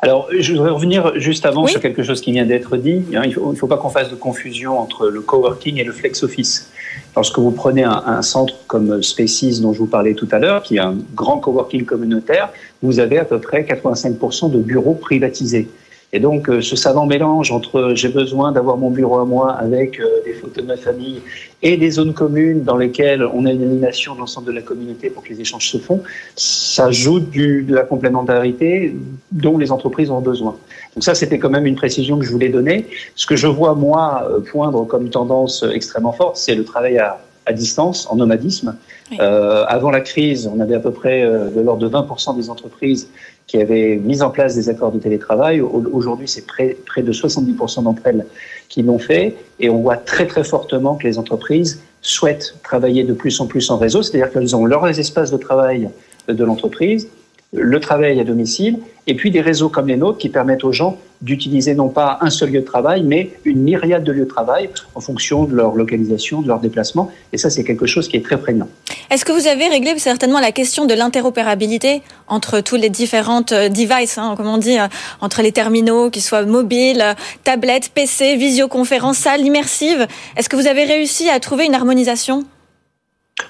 Alors, 0.00 0.28
je 0.30 0.52
voudrais 0.52 0.70
revenir 0.70 1.18
juste 1.18 1.44
avant 1.44 1.66
sur 1.66 1.80
quelque 1.80 2.04
chose 2.04 2.20
qui 2.20 2.30
vient 2.30 2.46
d'être 2.46 2.76
dit. 2.76 3.02
Hein, 3.14 3.22
il 3.24 3.30
ne 3.30 3.54
faut, 3.56 3.66
pas 3.66 3.76
qu'on 3.76 3.88
fasse 3.88 4.10
de 4.10 4.14
confusion 4.14 4.78
entre 4.78 5.08
le 5.08 5.20
coworking 5.20 5.78
et 5.78 5.84
le 5.84 5.90
flex 5.90 6.22
office. 6.22 6.70
Lorsque 7.16 7.36
vous 7.38 7.50
prenez 7.50 7.82
un, 7.82 8.22
centre 8.22 8.54
comme 8.68 9.02
Spaces 9.02 9.60
dont 9.60 9.72
je 9.72 9.80
vous 9.80 9.86
parlais 9.86 10.14
tout 10.14 10.28
à 10.30 10.38
l'heure, 10.38 10.62
qui 10.62 10.76
est 10.76 10.80
un 10.80 10.96
grand 11.16 11.38
coworking 11.38 11.84
communautaire, 11.84 12.50
vous 12.80 13.00
avez 13.00 13.18
à 13.18 13.24
peu 13.24 13.40
près 13.40 13.62
85% 13.62 14.52
de 14.52 14.58
bureaux 14.58 14.94
privatisés. 14.94 15.68
Et 16.12 16.20
donc, 16.20 16.48
euh, 16.48 16.62
ce 16.62 16.74
savant 16.74 17.04
mélange 17.04 17.52
entre 17.52 17.92
j'ai 17.94 18.08
besoin 18.08 18.50
d'avoir 18.50 18.78
mon 18.78 18.90
bureau 18.90 19.18
à 19.18 19.26
moi 19.26 19.52
avec 19.52 20.00
euh, 20.00 20.06
des 20.24 20.32
photos 20.32 20.64
de 20.64 20.68
ma 20.68 20.78
famille 20.78 21.20
et 21.62 21.76
des 21.76 21.90
zones 21.90 22.14
communes 22.14 22.64
dans 22.64 22.78
lesquelles 22.78 23.22
on 23.22 23.44
a 23.44 23.52
une 23.52 23.62
animation 23.62 24.14
de 24.14 24.20
l'ensemble 24.20 24.46
de 24.46 24.52
la 24.52 24.62
communauté 24.62 25.10
pour 25.10 25.22
que 25.22 25.28
les 25.28 25.42
échanges 25.42 25.68
se 25.68 25.76
font, 25.76 26.02
ça 26.34 26.86
ajoute 26.86 27.28
du, 27.28 27.62
de 27.62 27.74
la 27.74 27.82
complémentarité 27.82 28.96
dont 29.32 29.58
les 29.58 29.70
entreprises 29.70 30.10
ont 30.10 30.22
besoin. 30.22 30.56
Donc 30.94 31.04
ça, 31.04 31.14
c'était 31.14 31.38
quand 31.38 31.50
même 31.50 31.66
une 31.66 31.76
précision 31.76 32.18
que 32.18 32.24
je 32.24 32.32
voulais 32.32 32.48
donner. 32.48 32.86
Ce 33.14 33.26
que 33.26 33.36
je 33.36 33.46
vois, 33.46 33.74
moi, 33.74 34.26
euh, 34.30 34.40
poindre 34.40 34.86
comme 34.86 35.10
tendance 35.10 35.62
extrêmement 35.74 36.12
forte, 36.12 36.38
c'est 36.38 36.54
le 36.54 36.64
travail 36.64 36.96
à, 36.96 37.18
à 37.44 37.52
distance, 37.52 38.08
en 38.10 38.16
nomadisme. 38.16 38.76
Euh, 39.20 39.64
avant 39.68 39.90
la 39.90 40.00
crise, 40.00 40.50
on 40.54 40.58
avait 40.60 40.74
à 40.74 40.80
peu 40.80 40.90
près 40.90 41.22
de 41.22 41.60
l'ordre 41.60 41.86
de 41.86 41.94
20% 41.94 42.36
des 42.36 42.48
entreprises 42.48 43.10
qui 43.48 43.60
avaient 43.60 43.96
mis 43.96 44.22
en 44.22 44.30
place 44.30 44.54
des 44.54 44.68
accords 44.68 44.92
de 44.92 44.98
télétravail. 44.98 45.60
Aujourd'hui, 45.60 46.28
c'est 46.28 46.46
près, 46.46 46.76
de 46.98 47.12
70% 47.12 47.82
d'entre 47.82 48.02
elles 48.04 48.26
qui 48.68 48.82
l'ont 48.82 48.98
fait. 48.98 49.36
Et 49.58 49.70
on 49.70 49.80
voit 49.80 49.96
très 49.96 50.26
très 50.26 50.44
fortement 50.44 50.94
que 50.96 51.06
les 51.06 51.18
entreprises 51.18 51.80
souhaitent 52.02 52.54
travailler 52.62 53.02
de 53.02 53.14
plus 53.14 53.40
en 53.40 53.46
plus 53.46 53.70
en 53.70 53.78
réseau, 53.78 54.02
c'est-à-dire 54.02 54.30
qu'elles 54.30 54.54
ont 54.54 54.66
leurs 54.66 54.86
espaces 54.86 55.32
de 55.32 55.36
travail 55.38 55.90
de 56.28 56.44
l'entreprise, 56.44 57.08
le 57.52 57.80
travail 57.80 58.20
à 58.20 58.24
domicile, 58.24 58.78
et 59.06 59.14
puis 59.14 59.30
des 59.30 59.40
réseaux 59.40 59.70
comme 59.70 59.88
les 59.88 59.96
nôtres 59.96 60.18
qui 60.18 60.28
permettent 60.28 60.64
aux 60.64 60.72
gens 60.72 60.98
d'utiliser 61.22 61.74
non 61.74 61.88
pas 61.88 62.18
un 62.20 62.30
seul 62.30 62.50
lieu 62.50 62.60
de 62.60 62.64
travail, 62.64 63.02
mais 63.02 63.30
une 63.44 63.60
myriade 63.60 64.04
de 64.04 64.12
lieux 64.12 64.24
de 64.24 64.30
travail 64.30 64.68
en 64.94 65.00
fonction 65.00 65.44
de 65.44 65.54
leur 65.54 65.74
localisation, 65.74 66.42
de 66.42 66.48
leur 66.48 66.60
déplacement. 66.60 67.10
Et 67.32 67.38
ça, 67.38 67.50
c'est 67.50 67.64
quelque 67.64 67.86
chose 67.86 68.06
qui 68.06 68.16
est 68.16 68.24
très 68.24 68.38
prégnant. 68.38 68.68
Est-ce 69.10 69.24
que 69.24 69.32
vous 69.32 69.48
avez 69.48 69.66
réglé 69.66 69.98
certainement 69.98 70.40
la 70.40 70.52
question 70.52 70.84
de 70.84 70.94
l'interopérabilité 70.94 72.02
entre 72.28 72.60
tous 72.60 72.76
les 72.76 72.90
différentes 72.90 73.52
euh, 73.52 73.68
devices, 73.68 74.18
hein, 74.18 74.34
comme 74.36 74.46
on 74.46 74.58
dit, 74.58 74.78
euh, 74.78 74.86
entre 75.20 75.42
les 75.42 75.50
terminaux, 75.50 76.10
qu'ils 76.10 76.22
soient 76.22 76.44
mobiles, 76.44 77.02
tablettes, 77.42 77.90
PC, 77.94 78.36
visioconférences, 78.36 79.16
salles 79.16 79.40
immersives? 79.40 80.06
Est-ce 80.36 80.48
que 80.48 80.56
vous 80.56 80.66
avez 80.66 80.84
réussi 80.84 81.30
à 81.30 81.40
trouver 81.40 81.64
une 81.64 81.74
harmonisation? 81.74 82.44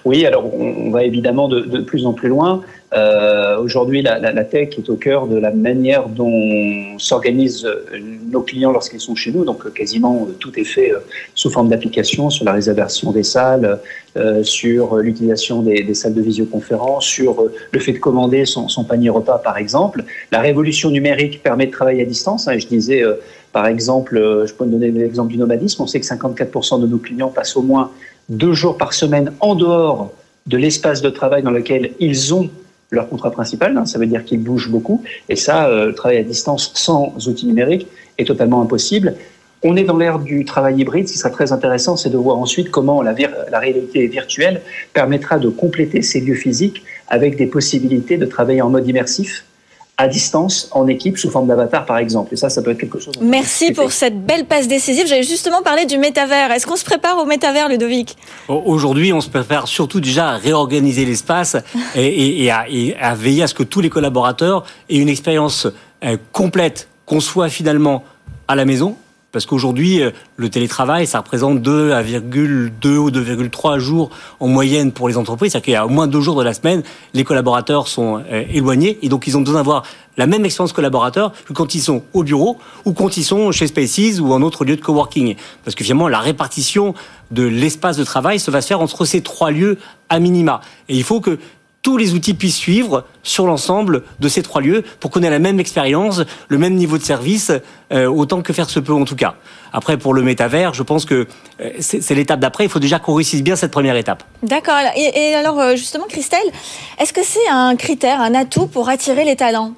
Oui, 0.05 0.25
alors 0.25 0.55
on 0.55 0.91
va 0.91 1.03
évidemment 1.05 1.49
de, 1.49 1.61
de 1.61 1.79
plus 1.81 2.07
en 2.07 2.13
plus 2.13 2.29
loin. 2.29 2.63
Euh, 2.95 3.59
Aujourd'hui, 3.59 4.01
la, 4.03 4.45
tech 4.45 4.79
est 4.79 4.89
au 4.89 4.97
cœur 4.97 5.27
de 5.27 5.37
la 5.37 5.51
manière 5.51 6.09
dont 6.09 6.97
s'organisent 6.99 7.67
euh, 7.67 7.85
nos 8.31 8.41
clients 8.41 8.73
lorsqu'ils 8.73 9.01
sont 9.01 9.15
chez 9.15 9.31
nous. 9.31 9.45
Donc, 9.45 9.67
euh, 9.67 9.71
quasiment 9.71 10.27
tout 10.39 10.59
est 10.59 10.65
fait 10.65 10.93
sous 11.35 11.51
forme 11.51 11.69
d'application 11.69 12.31
sur 12.31 12.45
la 12.45 12.53
réservation 12.53 13.13
des 13.13 13.23
salles, 13.23 13.79
sur 14.43 14.97
l'utilisation 14.97 15.63
des, 15.63 15.95
salles 15.95 16.15
de 16.15 16.23
visioconférence, 16.23 17.05
sur 17.05 17.45
le 17.71 17.79
fait 17.79 17.93
de 17.93 17.99
commander 17.99 18.45
son, 18.47 18.85
panier 18.85 19.11
repas, 19.11 19.39
par 19.39 19.59
exemple. 19.59 20.05
La 20.33 20.41
révolution 20.41 20.91
numérique 20.91 21.43
permet 21.43 21.67
de 21.67 21.73
travailler 21.73 22.03
à 22.03 22.07
distance. 22.07 22.49
Hein, 22.49 22.59
je 22.59 22.67
disais, 22.67 23.03
par 23.53 23.67
exemple, 23.67 24.17
je 24.45 24.53
peux 24.53 24.67
donner 24.67 24.91
l'exemple 24.91 25.31
du 25.31 25.39
nomadisme. 25.39 25.83
On 25.83 25.87
sait 25.87 26.01
que 26.01 26.07
54% 26.07 26.81
de 26.81 26.87
nos 26.87 26.99
clients 26.99 27.29
passent 27.29 27.57
au 27.57 27.63
moins 27.63 27.93
deux 28.29 28.55
jours 28.55 28.77
par 28.77 28.93
semaine 28.93 29.33
en 29.41 29.55
dehors 29.55 30.13
de 30.47 30.57
l'espace 30.57 31.01
de 31.01 31.11
travail 31.11 31.43
dans 31.43 31.51
lequel 31.51 31.93
ils 32.01 32.35
ont 32.35 32.51
leur 32.91 33.09
contrat 33.09 33.31
principal. 33.31 33.77
Hein, 33.77 33.87
ça 33.87 33.99
veut 33.99 34.07
dire 34.07 34.25
qu'ils 34.25 34.43
bougent 34.43 34.71
beaucoup. 34.71 35.03
Et 35.29 35.37
ça, 35.37 35.67
euh, 35.67 35.87
le 35.87 35.95
travail 35.95 36.19
à 36.19 36.23
distance 36.23 36.73
sans 36.75 37.15
outils 37.29 37.47
numériques 37.47 37.87
est 38.19 38.25
totalement 38.25 38.63
impossible. 38.63 39.15
On 39.63 39.77
est 39.77 39.85
dans 39.85 39.97
l'ère 39.97 40.21
du 40.21 40.45
travail 40.45 40.81
hybride. 40.81 41.09
Ce 41.09 41.13
qui 41.13 41.19
sera 41.19 41.31
très 41.31 41.53
intéressant, 41.53 41.97
c'est 41.97 42.11
de 42.11 42.17
voir 42.17 42.39
ensuite 42.39 42.71
comment 42.71 43.03
la, 43.03 43.15
la 43.51 43.59
réalité 43.59 44.07
virtuelle 44.07 44.63
permettra 44.93 45.39
de 45.39 45.49
compléter 45.49 46.03
ces 46.03 46.21
lieux 46.21 46.35
physiques 46.35 46.85
avec 47.09 47.37
des 47.37 47.47
possibilités 47.47 48.19
de 48.19 48.27
travailler 48.27 48.63
en 48.63 48.71
mode 48.71 48.87
immersif 48.87 49.45
à 50.01 50.07
distance, 50.07 50.69
en 50.71 50.87
équipe, 50.87 51.19
sous 51.19 51.29
forme 51.29 51.49
d'avatar, 51.49 51.85
par 51.85 51.99
exemple. 51.99 52.33
Et 52.33 52.37
ça, 52.37 52.49
ça 52.49 52.63
peut 52.63 52.71
être 52.71 52.79
quelque 52.79 53.01
chose. 53.01 53.15
Merci 53.21 53.73
pour 53.73 53.91
cette 53.91 54.25
belle 54.25 54.47
passe 54.47 54.69
décisive. 54.69 55.09
J'avais 55.09 55.25
justement 55.25 55.61
parlé 55.61 55.87
du 55.87 55.99
métavers. 55.99 56.53
Est-ce 56.53 56.69
qu'on 56.69 56.77
se 56.77 56.85
prépare 56.85 57.19
au 57.19 57.25
métavers, 57.25 57.69
Ludovic? 57.69 58.17
Aujourd'hui, 58.47 59.13
on 59.13 59.21
se 59.21 59.29
prépare 59.29 59.67
surtout 59.67 60.01
déjà 60.01 60.31
à 60.31 60.37
réorganiser 60.37 61.05
l'espace 61.05 61.57
et, 61.97 62.45
et, 62.45 62.51
à, 62.53 62.67
et, 62.71 62.95
à, 62.97 63.17
veiller 63.17 63.43
à 63.43 63.47
ce 63.49 63.55
que 63.55 63.65
tous 63.65 63.81
les 63.81 63.91
collaborateurs 63.91 64.65
aient 64.89 64.99
une 64.99 65.09
expérience 65.09 65.67
euh, 66.05 66.17
complète, 66.31 66.89
qu'on 67.05 67.19
soit 67.19 67.49
finalement 67.49 68.05
à 68.47 68.55
la 68.55 68.65
maison, 68.65 68.97
Parce 69.31 69.45
qu'aujourd'hui, 69.45 70.03
euh, 70.03 70.11
le 70.37 70.49
télétravail, 70.49 71.07
ça 71.07 71.19
représente 71.19 71.61
2,2 71.61 72.97
ou 72.97 73.11
2,3 73.11 73.79
jours 73.79 74.09
en 74.41 74.49
moyenne 74.49 74.91
pour 74.91 75.09
les 75.09 75.19
entreprises. 75.19 75.53
C'est-à-dire 75.53 75.65
qu'il 75.65 75.75
y 75.75 75.77
a 75.77 75.85
au 75.85 75.91
moins 75.91 76.07
deux 76.07 76.23
jours 76.23 76.39
de 76.39 76.45
la 76.45 76.55
semaine, 76.55 76.83
les 77.13 77.25
collaborateurs 77.25 77.89
sont 77.89 78.23
euh, 78.31 78.45
éloignés 78.51 78.99
et 79.03 79.11
donc 79.11 79.27
ils 79.27 79.37
ont 79.37 79.41
besoin 79.41 79.57
d'avoir 79.57 79.83
la 80.17 80.27
même 80.27 80.45
expérience 80.45 80.73
collaborateur 80.73 81.33
que 81.47 81.53
quand 81.53 81.75
ils 81.75 81.81
sont 81.81 82.03
au 82.15 82.25
bureau 82.25 82.57
ou 82.87 82.93
quand 82.93 83.19
ils 83.19 83.25
sont 83.25 83.53
chez 83.53 83.67
Spaces 83.67 84.19
ou 84.19 84.33
en 84.33 84.41
autre 84.41 84.65
lieu 84.65 84.77
de 84.77 84.81
coworking. 84.81 85.37
Parce 85.65 85.75
que 85.75 85.85
finalement, 85.85 86.09
la 86.09 86.21
répartition 86.21 86.95
de 87.31 87.45
l'espace 87.45 87.99
de 87.99 88.05
travail 88.05 88.41
se 88.41 88.51
va 88.51 88.63
se 88.63 88.69
faire 88.69 88.81
entre 88.81 89.05
ces 89.05 89.21
trois 89.21 89.51
lieux 89.51 89.79
à 90.09 90.19
minima. 90.21 90.63
Et 90.89 90.97
il 90.97 91.05
faut 91.05 91.21
que 91.21 91.39
tous 91.89 91.97
les 91.97 92.13
outils 92.13 92.35
puissent 92.35 92.59
suivre 92.59 93.05
sur 93.23 93.47
l'ensemble 93.47 94.03
de 94.21 94.29
ces 94.29 94.43
trois 94.43 94.61
lieux 94.61 94.85
pour 95.01 95.11
qu'on 95.11 95.23
ait 95.23 95.31
la 95.31 95.39
même 95.39 95.59
expérience, 95.59 96.21
le 96.49 96.59
même 96.59 96.75
niveau 96.75 96.99
de 96.99 97.03
service, 97.03 97.51
euh, 97.95 98.05
autant 98.05 98.43
que 98.43 98.53
faire 98.53 98.69
se 98.69 98.79
peut 98.79 98.93
en 98.93 99.07
tout 99.07 99.17
cas. 99.17 99.37
Après, 99.73 99.97
pour 99.97 100.13
le 100.13 100.21
métavers, 100.21 100.75
je 100.75 100.83
pense 100.83 101.07
que 101.07 101.27
euh, 101.63 101.71
c'est 101.81 102.15
l'étape 102.15 102.41
d'après. 102.41 102.65
Il 102.65 102.69
faut 102.69 102.79
déjà 102.79 102.99
qu'on 102.99 103.15
réussisse 103.15 103.43
bien 103.43 103.57
cette 103.57 103.71
première 103.71 103.97
étape. 103.97 104.23
D'accord. 104.43 104.75
Et, 104.97 105.35
alors, 105.35 105.59
euh, 105.59 105.77
justement, 105.77 106.05
Christelle, 106.07 106.39
est-ce 107.01 107.15
que 107.15 107.23
c'est 107.25 107.49
un 107.49 107.75
critère, 107.75 108.21
un 108.21 108.35
atout 108.35 108.67
pour 108.67 108.91
attirer 108.91 109.25
les 109.25 109.37
talents? 109.37 109.73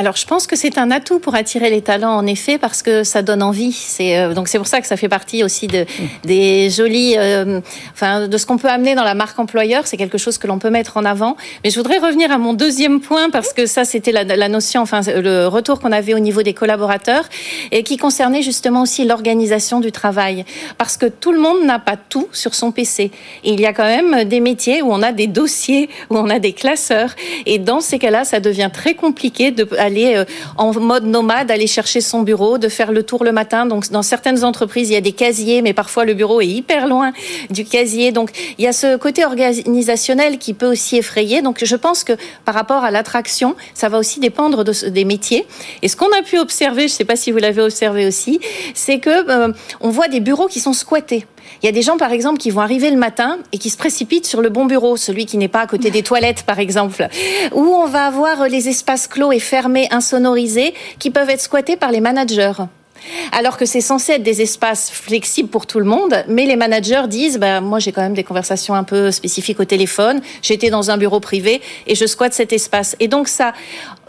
Alors, 0.00 0.16
je 0.16 0.24
pense 0.24 0.46
que 0.46 0.56
c'est 0.56 0.78
un 0.78 0.90
atout 0.90 1.18
pour 1.18 1.34
attirer 1.34 1.68
les 1.68 1.82
talents, 1.82 2.16
en 2.16 2.24
effet, 2.24 2.56
parce 2.56 2.80
que 2.80 3.04
ça 3.04 3.20
donne 3.20 3.42
envie. 3.42 3.72
C'est 3.72 4.16
euh, 4.16 4.32
donc 4.32 4.48
c'est 4.48 4.56
pour 4.56 4.66
ça 4.66 4.80
que 4.80 4.86
ça 4.86 4.96
fait 4.96 5.10
partie 5.10 5.44
aussi 5.44 5.66
de 5.66 5.84
des 6.24 6.70
jolis, 6.70 7.18
euh, 7.18 7.60
enfin, 7.92 8.26
de 8.26 8.38
ce 8.38 8.46
qu'on 8.46 8.56
peut 8.56 8.70
amener 8.70 8.94
dans 8.94 9.04
la 9.04 9.12
marque 9.12 9.38
employeur. 9.38 9.86
C'est 9.86 9.98
quelque 9.98 10.16
chose 10.16 10.38
que 10.38 10.46
l'on 10.46 10.58
peut 10.58 10.70
mettre 10.70 10.96
en 10.96 11.04
avant. 11.04 11.36
Mais 11.62 11.68
je 11.68 11.76
voudrais 11.76 11.98
revenir 11.98 12.32
à 12.32 12.38
mon 12.38 12.54
deuxième 12.54 13.02
point 13.02 13.28
parce 13.28 13.52
que 13.52 13.66
ça, 13.66 13.84
c'était 13.84 14.10
la, 14.10 14.48
notion, 14.48 14.80
enfin, 14.80 15.02
le 15.02 15.46
retour 15.46 15.80
qu'on 15.80 15.92
avait 15.92 16.14
au 16.14 16.18
niveau 16.18 16.42
des 16.42 16.54
collaborateurs 16.54 17.28
et 17.70 17.82
qui 17.82 17.98
concernait 17.98 18.40
justement 18.40 18.80
aussi 18.80 19.04
l'organisation 19.04 19.80
du 19.80 19.92
travail, 19.92 20.46
parce 20.78 20.96
que 20.96 21.04
tout 21.04 21.32
le 21.32 21.40
monde 21.40 21.62
n'a 21.66 21.78
pas 21.78 21.98
tout 21.98 22.26
sur 22.32 22.54
son 22.54 22.72
PC. 22.72 23.10
Il 23.44 23.60
y 23.60 23.66
a 23.66 23.74
quand 23.74 23.84
même 23.84 24.24
des 24.24 24.40
métiers 24.40 24.80
où 24.80 24.90
on 24.90 25.02
a 25.02 25.12
des 25.12 25.26
dossiers, 25.26 25.90
où 26.08 26.16
on 26.16 26.30
a 26.30 26.38
des 26.38 26.54
classeurs, 26.54 27.14
et 27.44 27.58
dans 27.58 27.82
ces 27.82 27.98
cas-là, 27.98 28.24
ça 28.24 28.40
devient 28.40 28.70
très 28.72 28.94
compliqué 28.94 29.50
de 29.50 29.68
euh, 29.98 30.24
en 30.56 30.72
mode 30.78 31.04
nomade, 31.04 31.50
aller 31.50 31.66
chercher 31.66 32.00
son 32.00 32.22
bureau, 32.22 32.58
de 32.58 32.68
faire 32.68 32.92
le 32.92 33.02
tour 33.02 33.24
le 33.24 33.32
matin. 33.32 33.66
Donc, 33.66 33.90
dans 33.90 34.02
certaines 34.02 34.44
entreprises, 34.44 34.90
il 34.90 34.94
y 34.94 34.96
a 34.96 35.00
des 35.00 35.12
casiers, 35.12 35.62
mais 35.62 35.72
parfois 35.72 36.04
le 36.04 36.14
bureau 36.14 36.40
est 36.40 36.46
hyper 36.46 36.86
loin 36.86 37.12
du 37.50 37.64
casier. 37.64 38.12
Donc, 38.12 38.30
il 38.58 38.64
y 38.64 38.68
a 38.68 38.72
ce 38.72 38.96
côté 38.96 39.24
organisationnel 39.24 40.38
qui 40.38 40.54
peut 40.54 40.70
aussi 40.70 40.96
effrayer. 40.96 41.42
Donc, 41.42 41.64
je 41.64 41.76
pense 41.76 42.04
que 42.04 42.12
par 42.44 42.54
rapport 42.54 42.84
à 42.84 42.90
l'attraction, 42.90 43.56
ça 43.74 43.88
va 43.88 43.98
aussi 43.98 44.20
dépendre 44.20 44.64
de, 44.64 44.88
des 44.88 45.04
métiers. 45.04 45.46
Et 45.82 45.88
ce 45.88 45.96
qu'on 45.96 46.12
a 46.18 46.22
pu 46.22 46.38
observer, 46.38 46.82
je 46.82 46.94
ne 46.94 46.96
sais 46.98 47.04
pas 47.04 47.16
si 47.16 47.30
vous 47.30 47.38
l'avez 47.38 47.62
observé 47.62 48.06
aussi, 48.06 48.40
c'est 48.74 48.98
que 48.98 49.30
euh, 49.30 49.52
on 49.80 49.90
voit 49.90 50.08
des 50.08 50.20
bureaux 50.20 50.46
qui 50.46 50.60
sont 50.60 50.72
squattés. 50.72 51.26
Il 51.62 51.66
y 51.66 51.68
a 51.68 51.72
des 51.72 51.82
gens, 51.82 51.96
par 51.96 52.12
exemple, 52.12 52.38
qui 52.38 52.50
vont 52.50 52.60
arriver 52.60 52.90
le 52.90 52.96
matin 52.96 53.38
et 53.52 53.58
qui 53.58 53.70
se 53.70 53.76
précipitent 53.76 54.26
sur 54.26 54.40
le 54.40 54.48
bon 54.48 54.66
bureau, 54.66 54.96
celui 54.96 55.26
qui 55.26 55.36
n'est 55.36 55.48
pas 55.48 55.60
à 55.60 55.66
côté 55.66 55.90
des 55.90 56.02
toilettes, 56.02 56.44
par 56.44 56.58
exemple, 56.58 57.06
où 57.52 57.60
on 57.60 57.86
va 57.86 58.06
avoir 58.06 58.48
les 58.48 58.68
espaces 58.68 59.06
clos 59.06 59.32
et 59.32 59.38
fermés, 59.38 59.88
insonorisés, 59.90 60.74
qui 60.98 61.10
peuvent 61.10 61.30
être 61.30 61.40
squattés 61.40 61.76
par 61.76 61.90
les 61.90 62.00
managers. 62.00 62.52
Alors 63.32 63.56
que 63.56 63.64
c'est 63.64 63.80
censé 63.80 64.12
être 64.12 64.22
des 64.22 64.42
espaces 64.42 64.90
flexibles 64.90 65.48
pour 65.48 65.66
tout 65.66 65.78
le 65.78 65.84
monde, 65.84 66.24
mais 66.28 66.46
les 66.46 66.56
managers 66.56 67.02
disent 67.08 67.38
bah, 67.38 67.60
Moi, 67.60 67.78
j'ai 67.78 67.92
quand 67.92 68.02
même 68.02 68.14
des 68.14 68.24
conversations 68.24 68.74
un 68.74 68.84
peu 68.84 69.10
spécifiques 69.10 69.60
au 69.60 69.64
téléphone, 69.64 70.20
j'étais 70.42 70.70
dans 70.70 70.90
un 70.90 70.96
bureau 70.96 71.20
privé 71.20 71.60
et 71.86 71.94
je 71.94 72.06
squatte 72.06 72.32
cet 72.32 72.52
espace. 72.52 72.96
Et 73.00 73.08
donc, 73.08 73.28
ça 73.28 73.52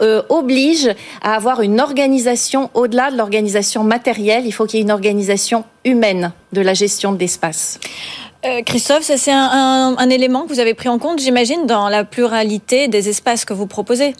euh, 0.00 0.22
oblige 0.28 0.90
à 1.22 1.34
avoir 1.34 1.60
une 1.60 1.80
organisation 1.80 2.70
au-delà 2.74 3.10
de 3.10 3.16
l'organisation 3.16 3.84
matérielle. 3.84 4.44
Il 4.46 4.52
faut 4.52 4.66
qu'il 4.66 4.78
y 4.78 4.82
ait 4.82 4.84
une 4.84 4.92
organisation 4.92 5.64
humaine 5.84 6.32
de 6.52 6.60
la 6.60 6.74
gestion 6.74 7.12
de 7.12 7.18
l'espace. 7.18 7.78
Euh, 8.44 8.62
Christophe, 8.62 9.02
c'est 9.02 9.30
un 9.30 10.10
élément 10.10 10.42
que 10.42 10.48
vous 10.48 10.58
avez 10.58 10.74
pris 10.74 10.88
en 10.88 10.98
compte, 10.98 11.20
j'imagine, 11.20 11.66
dans 11.66 11.88
la 11.88 12.04
pluralité 12.04 12.88
des 12.88 13.08
espaces 13.08 13.44
que 13.44 13.54
vous 13.54 13.68
proposez? 13.68 14.14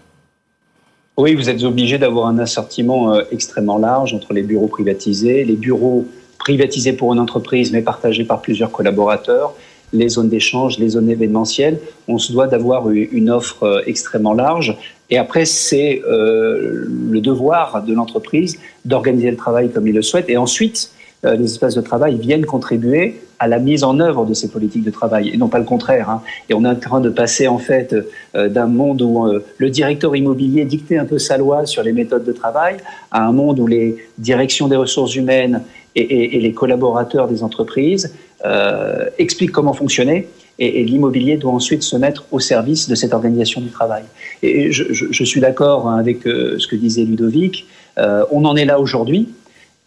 Oui, 1.19 1.35
vous 1.35 1.51
êtes 1.51 1.63
obligé 1.63 1.99
d'avoir 1.99 2.27
un 2.27 2.39
assortiment 2.39 3.13
euh, 3.13 3.23
extrêmement 3.31 3.77
large 3.77 4.15
entre 4.15 4.33
les 4.33 4.43
bureaux 4.43 4.67
privatisés, 4.67 5.45
les 5.45 5.57
bureaux 5.57 6.07
privatisés 6.39 6.95
pour 6.95 7.13
une 7.13 7.21
entreprise 7.21 7.71
mais 7.71 7.83
partagés 7.83 8.25
par 8.25 8.41
plusieurs 8.41 8.73
collaborateurs, 8.73 9.53
les 9.93 10.09
zones 10.09 10.31
d'échange, 10.31 10.79
les 10.79 10.89
zones 10.89 11.11
événementielles. 11.11 11.79
On 12.09 12.17
se 12.17 12.33
doit 12.33 12.47
d'avoir 12.47 12.89
une 12.89 13.29
offre 13.29 13.65
euh, 13.65 13.83
extrêmement 13.85 14.33
large. 14.33 14.75
Et 15.11 15.19
après, 15.19 15.45
c'est 15.45 16.01
euh, 16.09 16.87
le 17.11 17.21
devoir 17.21 17.83
de 17.83 17.93
l'entreprise 17.93 18.59
d'organiser 18.87 19.31
le 19.31 19.37
travail 19.37 19.71
comme 19.71 19.87
il 19.87 19.95
le 19.95 20.01
souhaite. 20.01 20.31
Et 20.31 20.39
ensuite, 20.39 20.93
les 21.25 21.45
espaces 21.45 21.77
de 21.77 21.81
travail 21.81 22.19
viennent 22.19 22.45
contribuer 22.45 23.21
à 23.43 23.49
la 23.49 23.59
mise 23.59 23.83
en 23.83 23.99
œuvre 23.99 24.25
de 24.25 24.35
ces 24.35 24.49
politiques 24.49 24.85
de 24.85 24.93
travail 24.93 25.31
et 25.31 25.37
non 25.37 25.49
pas 25.49 25.59
le 25.59 25.65
contraire. 25.65 26.09
Hein. 26.09 26.23
Et 26.49 26.55
on 26.55 26.65
est 26.65 26.69
en 26.69 26.77
train 26.77 27.01
de 27.01 27.11
passer 27.11 27.49
en 27.49 27.59
fait 27.59 27.93
euh, 28.37 28.49
d'un 28.49 28.69
monde 28.69 29.03
où 29.03 29.27
euh, 29.27 29.45
le 29.59 29.69
directeur 29.69 30.15
immobilier 30.15 30.65
dictait 30.65 30.97
un 30.97 31.05
peu 31.07 31.19
sa 31.19 31.39
loi 31.39 31.67
sur 31.67 31.83
les 31.83 31.93
méthodes 31.93 32.25
de 32.25 32.31
travail 32.31 32.77
à 33.11 33.27
un 33.27 33.33
monde 33.33 33.59
où 33.59 33.67
les 33.67 33.97
directions 34.19 34.69
des 34.69 34.77
ressources 34.77 35.17
humaines 35.17 35.63
et, 35.97 36.39
les 36.39 36.53
collaborateurs 36.53 37.27
des 37.27 37.43
entreprises 37.43 38.15
euh, 38.47 39.07
expliquent 39.19 39.51
comment 39.51 39.73
fonctionner 39.73 40.29
et, 40.61 40.85
l'immobilier 40.85 41.37
doit 41.37 41.53
ensuite 41.53 41.83
se 41.83 41.97
mettre 41.97 42.25
au 42.31 42.39
service 42.39 42.89
de 42.89 42.95
cette 42.95 43.13
organisation 43.13 43.61
du 43.61 43.71
travail. 43.71 44.05
Et 44.45 44.71
je, 44.71 45.25
suis 45.25 45.41
d'accord 45.41 45.89
hein, 45.89 45.99
avec 45.99 46.23
ce 46.23 46.67
que 46.67 46.77
disait 46.77 47.03
Ludovic. 47.03 47.67
Euh, 47.99 48.25
on 48.31 48.45
en 48.45 48.57
est 48.57 48.65
là 48.65 48.81
aujourd'hui. 48.81 49.29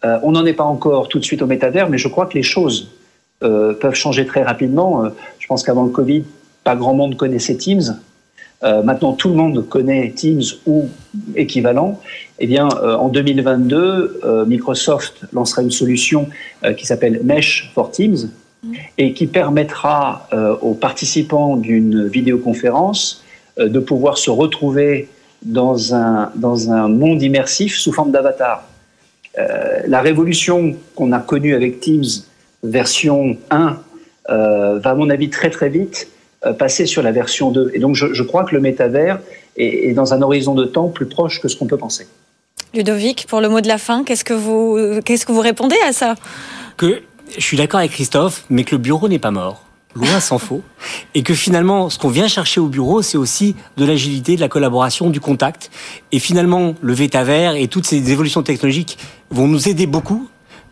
Euh, 0.06 0.18
on 0.22 0.32
n'en 0.32 0.46
est 0.46 0.52
pas 0.52 0.64
encore 0.64 1.08
tout 1.08 1.18
de 1.18 1.24
suite 1.24 1.42
au 1.42 1.46
métavers, 1.46 1.88
mais 1.88 1.98
je 1.98 2.08
crois 2.08 2.26
que 2.26 2.34
les 2.34 2.42
choses 2.42 2.88
euh, 3.42 3.72
peuvent 3.74 3.94
changer 3.94 4.24
très 4.24 4.42
rapidement. 4.42 5.04
Euh, 5.04 5.08
je 5.38 5.46
pense 5.46 5.62
qu'avant 5.62 5.84
le 5.84 5.90
Covid, 5.90 6.24
pas 6.64 6.76
grand 6.76 6.94
monde 6.94 7.16
connaissait 7.16 7.56
Teams. 7.56 7.98
Maintenant, 8.62 9.12
tout 9.12 9.28
le 9.28 9.34
monde 9.34 9.68
connaît 9.68 10.10
Teams 10.10 10.42
ou 10.66 10.88
équivalent. 11.36 12.00
Eh 12.40 12.46
bien, 12.46 12.66
en 12.66 13.08
2022, 13.08 14.44
Microsoft 14.46 15.24
lancera 15.32 15.62
une 15.62 15.70
solution 15.70 16.28
qui 16.76 16.86
s'appelle 16.86 17.20
Mesh 17.22 17.70
for 17.74 17.90
Teams 17.92 18.30
et 18.96 19.12
qui 19.12 19.26
permettra 19.26 20.26
aux 20.62 20.72
participants 20.72 21.56
d'une 21.56 22.08
vidéoconférence 22.08 23.22
de 23.58 23.78
pouvoir 23.78 24.16
se 24.18 24.30
retrouver 24.30 25.10
dans 25.44 25.94
un, 25.94 26.32
dans 26.34 26.72
un 26.72 26.88
monde 26.88 27.22
immersif 27.22 27.76
sous 27.76 27.92
forme 27.92 28.10
d'avatar. 28.10 28.66
Euh, 29.38 29.80
la 29.86 30.00
révolution 30.00 30.76
qu'on 30.94 31.12
a 31.12 31.18
connue 31.18 31.54
avec 31.54 31.80
Teams 31.80 32.04
version 32.62 33.36
1 33.50 33.78
euh, 34.30 34.78
va, 34.78 34.90
à 34.90 34.94
mon 34.94 35.10
avis, 35.10 35.30
très 35.30 35.50
très 35.50 35.68
vite 35.68 36.08
euh, 36.44 36.52
passer 36.52 36.86
sur 36.86 37.02
la 37.02 37.12
version 37.12 37.50
2. 37.50 37.72
Et 37.74 37.78
donc, 37.78 37.94
je, 37.94 38.12
je 38.12 38.22
crois 38.22 38.44
que 38.44 38.54
le 38.54 38.60
métavers 38.60 39.20
est, 39.56 39.90
est, 39.90 39.92
dans 39.92 40.14
un 40.14 40.22
horizon 40.22 40.54
de 40.54 40.64
temps 40.64 40.88
plus 40.88 41.06
proche 41.06 41.40
que 41.40 41.48
ce 41.48 41.56
qu'on 41.56 41.66
peut 41.66 41.76
penser. 41.76 42.06
Ludovic, 42.74 43.26
pour 43.28 43.40
le 43.40 43.48
mot 43.48 43.60
de 43.60 43.68
la 43.68 43.78
fin, 43.78 44.04
qu'est-ce 44.04 44.24
que 44.24 44.34
vous, 44.34 45.00
qu'est-ce 45.04 45.26
que 45.26 45.32
vous 45.32 45.40
répondez 45.40 45.76
à 45.86 45.92
ça? 45.92 46.14
Que 46.76 47.02
je 47.36 47.42
suis 47.42 47.56
d'accord 47.56 47.80
avec 47.80 47.92
Christophe, 47.92 48.44
mais 48.50 48.64
que 48.64 48.74
le 48.74 48.80
bureau 48.80 49.08
n'est 49.08 49.18
pas 49.18 49.30
mort 49.30 49.65
loin 49.96 50.20
s'en 50.20 50.38
faut, 50.38 50.62
et 51.14 51.22
que 51.22 51.34
finalement, 51.34 51.90
ce 51.90 51.98
qu'on 51.98 52.08
vient 52.08 52.28
chercher 52.28 52.60
au 52.60 52.68
bureau, 52.68 53.02
c'est 53.02 53.18
aussi 53.18 53.56
de 53.76 53.84
l'agilité, 53.84 54.36
de 54.36 54.40
la 54.40 54.48
collaboration, 54.48 55.10
du 55.10 55.20
contact. 55.20 55.70
Et 56.12 56.18
finalement, 56.18 56.74
le 56.80 56.92
Vétavers 56.92 57.54
et 57.56 57.66
toutes 57.68 57.86
ces 57.86 58.10
évolutions 58.12 58.42
technologiques 58.42 58.98
vont 59.30 59.48
nous 59.48 59.68
aider 59.68 59.86
beaucoup, 59.86 60.28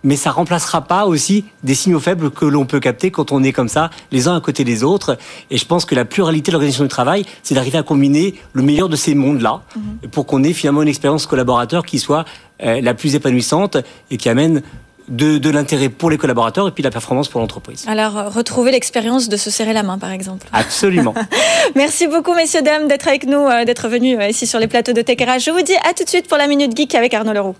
mais 0.06 0.16
ça 0.16 0.30
remplacera 0.30 0.82
pas 0.82 1.06
aussi 1.06 1.46
des 1.62 1.74
signaux 1.74 1.98
faibles 1.98 2.30
que 2.30 2.44
l'on 2.44 2.66
peut 2.66 2.78
capter 2.78 3.10
quand 3.10 3.32
on 3.32 3.42
est 3.42 3.52
comme 3.52 3.70
ça, 3.70 3.88
les 4.12 4.28
uns 4.28 4.36
à 4.36 4.40
côté 4.40 4.62
des 4.62 4.84
autres. 4.84 5.16
Et 5.50 5.56
je 5.56 5.64
pense 5.64 5.86
que 5.86 5.94
la 5.94 6.04
pluralité 6.04 6.50
de 6.50 6.52
l'organisation 6.52 6.84
du 6.84 6.90
travail, 6.90 7.24
c'est 7.42 7.54
d'arriver 7.54 7.78
à 7.78 7.82
combiner 7.82 8.34
le 8.52 8.62
meilleur 8.62 8.90
de 8.90 8.96
ces 8.96 9.14
mondes-là, 9.14 9.62
-hmm. 9.62 10.08
pour 10.10 10.26
qu'on 10.26 10.44
ait 10.44 10.52
finalement 10.52 10.82
une 10.82 10.88
expérience 10.88 11.26
collaborateur 11.26 11.86
qui 11.86 11.98
soit 11.98 12.24
euh, 12.62 12.82
la 12.82 12.92
plus 12.92 13.14
épanouissante 13.14 13.78
et 14.10 14.16
qui 14.18 14.28
amène 14.28 14.62
de, 15.08 15.38
de 15.38 15.50
l'intérêt 15.50 15.88
pour 15.88 16.10
les 16.10 16.18
collaborateurs 16.18 16.68
et 16.68 16.70
puis 16.70 16.82
la 16.82 16.90
performance 16.90 17.28
pour 17.28 17.40
l'entreprise. 17.40 17.84
Alors, 17.86 18.32
retrouver 18.32 18.70
l'expérience 18.72 19.28
de 19.28 19.36
se 19.36 19.50
serrer 19.50 19.72
la 19.72 19.82
main, 19.82 19.98
par 19.98 20.10
exemple. 20.10 20.46
Absolument. 20.52 21.14
Merci 21.74 22.06
beaucoup, 22.06 22.34
messieurs, 22.34 22.62
dames, 22.62 22.88
d'être 22.88 23.08
avec 23.08 23.26
nous, 23.26 23.46
euh, 23.46 23.64
d'être 23.64 23.88
venus 23.88 24.18
euh, 24.20 24.28
ici 24.28 24.46
sur 24.46 24.58
les 24.58 24.66
plateaux 24.66 24.92
de 24.92 25.02
TechRH. 25.02 25.44
Je 25.44 25.50
vous 25.50 25.62
dis 25.62 25.76
à 25.88 25.94
tout 25.94 26.04
de 26.04 26.08
suite 26.08 26.28
pour 26.28 26.38
la 26.38 26.46
Minute 26.46 26.76
Geek 26.76 26.94
avec 26.94 27.14
Arnaud 27.14 27.32
Leroux. 27.32 27.56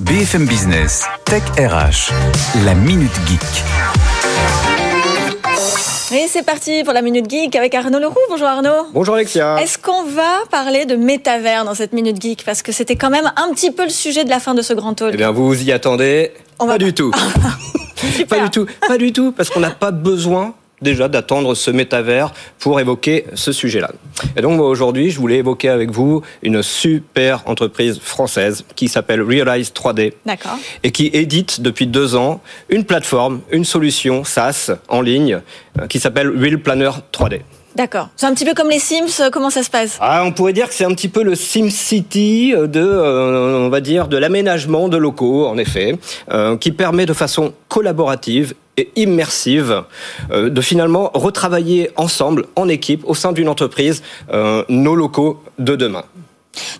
BFM 0.00 0.46
Business, 0.46 1.04
Tech 1.24 1.42
RH, 1.58 2.12
la 2.64 2.74
Minute 2.74 3.12
Geek. 3.26 3.97
Et 6.10 6.26
c'est 6.26 6.42
parti 6.42 6.84
pour 6.84 6.94
la 6.94 7.02
Minute 7.02 7.28
Geek 7.28 7.54
avec 7.54 7.74
Arnaud 7.74 7.98
Leroux. 7.98 8.16
Bonjour 8.30 8.46
Arnaud. 8.46 8.86
Bonjour 8.94 9.14
Alexia. 9.16 9.60
Est-ce 9.60 9.76
qu'on 9.76 10.04
va 10.04 10.38
parler 10.50 10.86
de 10.86 10.96
métavers 10.96 11.66
dans 11.66 11.74
cette 11.74 11.92
Minute 11.92 12.20
Geek? 12.20 12.44
Parce 12.46 12.62
que 12.62 12.72
c'était 12.72 12.96
quand 12.96 13.10
même 13.10 13.30
un 13.36 13.52
petit 13.52 13.70
peu 13.70 13.84
le 13.84 13.90
sujet 13.90 14.24
de 14.24 14.30
la 14.30 14.40
fin 14.40 14.54
de 14.54 14.62
ce 14.62 14.72
grand 14.72 14.94
talk. 14.94 15.10
Eh 15.12 15.16
bien, 15.18 15.30
vous 15.32 15.46
vous 15.46 15.62
y 15.62 15.70
attendez 15.70 16.32
On 16.58 16.64
Pas 16.64 16.72
va 16.72 16.78
du 16.78 16.94
tout. 16.94 17.10
pas 18.28 18.38
du 18.40 18.48
tout. 18.50 18.66
Pas 18.86 18.96
du 18.96 19.12
tout. 19.12 19.32
Parce 19.32 19.50
qu'on 19.50 19.60
n'a 19.60 19.70
pas 19.70 19.90
besoin 19.90 20.54
déjà 20.82 21.08
d'attendre 21.08 21.54
ce 21.54 21.70
métavers 21.70 22.32
pour 22.58 22.80
évoquer 22.80 23.24
ce 23.34 23.52
sujet-là. 23.52 23.90
Et 24.36 24.42
donc 24.42 24.60
aujourd'hui, 24.60 25.10
je 25.10 25.18
voulais 25.18 25.36
évoquer 25.36 25.68
avec 25.68 25.90
vous 25.90 26.22
une 26.42 26.62
super 26.62 27.42
entreprise 27.46 27.98
française 27.98 28.64
qui 28.76 28.88
s'appelle 28.88 29.22
Realize 29.22 29.72
3D 29.72 30.12
et 30.82 30.92
qui 30.92 31.06
édite 31.12 31.60
depuis 31.60 31.86
deux 31.86 32.16
ans 32.16 32.40
une 32.68 32.84
plateforme, 32.84 33.40
une 33.50 33.64
solution 33.64 34.24
SaaS 34.24 34.70
en 34.88 35.00
ligne 35.00 35.40
euh, 35.80 35.86
qui 35.86 36.00
s'appelle 36.00 36.28
Real 36.28 36.58
Planner 36.58 36.90
3D. 37.12 37.40
D'accord. 37.76 38.08
C'est 38.16 38.26
un 38.26 38.34
petit 38.34 38.44
peu 38.44 38.54
comme 38.54 38.70
les 38.70 38.78
Sims, 38.78 39.20
euh, 39.20 39.30
comment 39.30 39.50
ça 39.50 39.62
se 39.62 39.70
passe? 39.70 39.98
Ah, 40.00 40.24
On 40.24 40.32
pourrait 40.32 40.52
dire 40.52 40.68
que 40.68 40.74
c'est 40.74 40.84
un 40.84 40.94
petit 40.94 41.08
peu 41.08 41.22
le 41.22 41.34
Sim 41.34 41.70
City 41.70 42.52
euh, 42.54 42.66
de, 42.66 42.82
on 42.82 43.68
va 43.68 43.80
dire, 43.80 44.08
de 44.08 44.16
l'aménagement 44.16 44.88
de 44.88 44.96
locaux, 44.96 45.46
en 45.46 45.58
effet, 45.58 45.96
qui 46.60 46.72
permet 46.72 47.06
de 47.06 47.12
façon 47.12 47.52
collaborative 47.68 48.54
et 48.78 48.90
immersive 48.96 49.82
euh, 50.30 50.48
de 50.48 50.60
finalement 50.60 51.10
retravailler 51.12 51.90
ensemble, 51.96 52.46
en 52.56 52.68
équipe, 52.68 53.02
au 53.04 53.14
sein 53.14 53.32
d'une 53.32 53.48
entreprise, 53.48 54.02
euh, 54.32 54.64
nos 54.68 54.94
locaux 54.94 55.42
de 55.58 55.76
demain. 55.76 56.04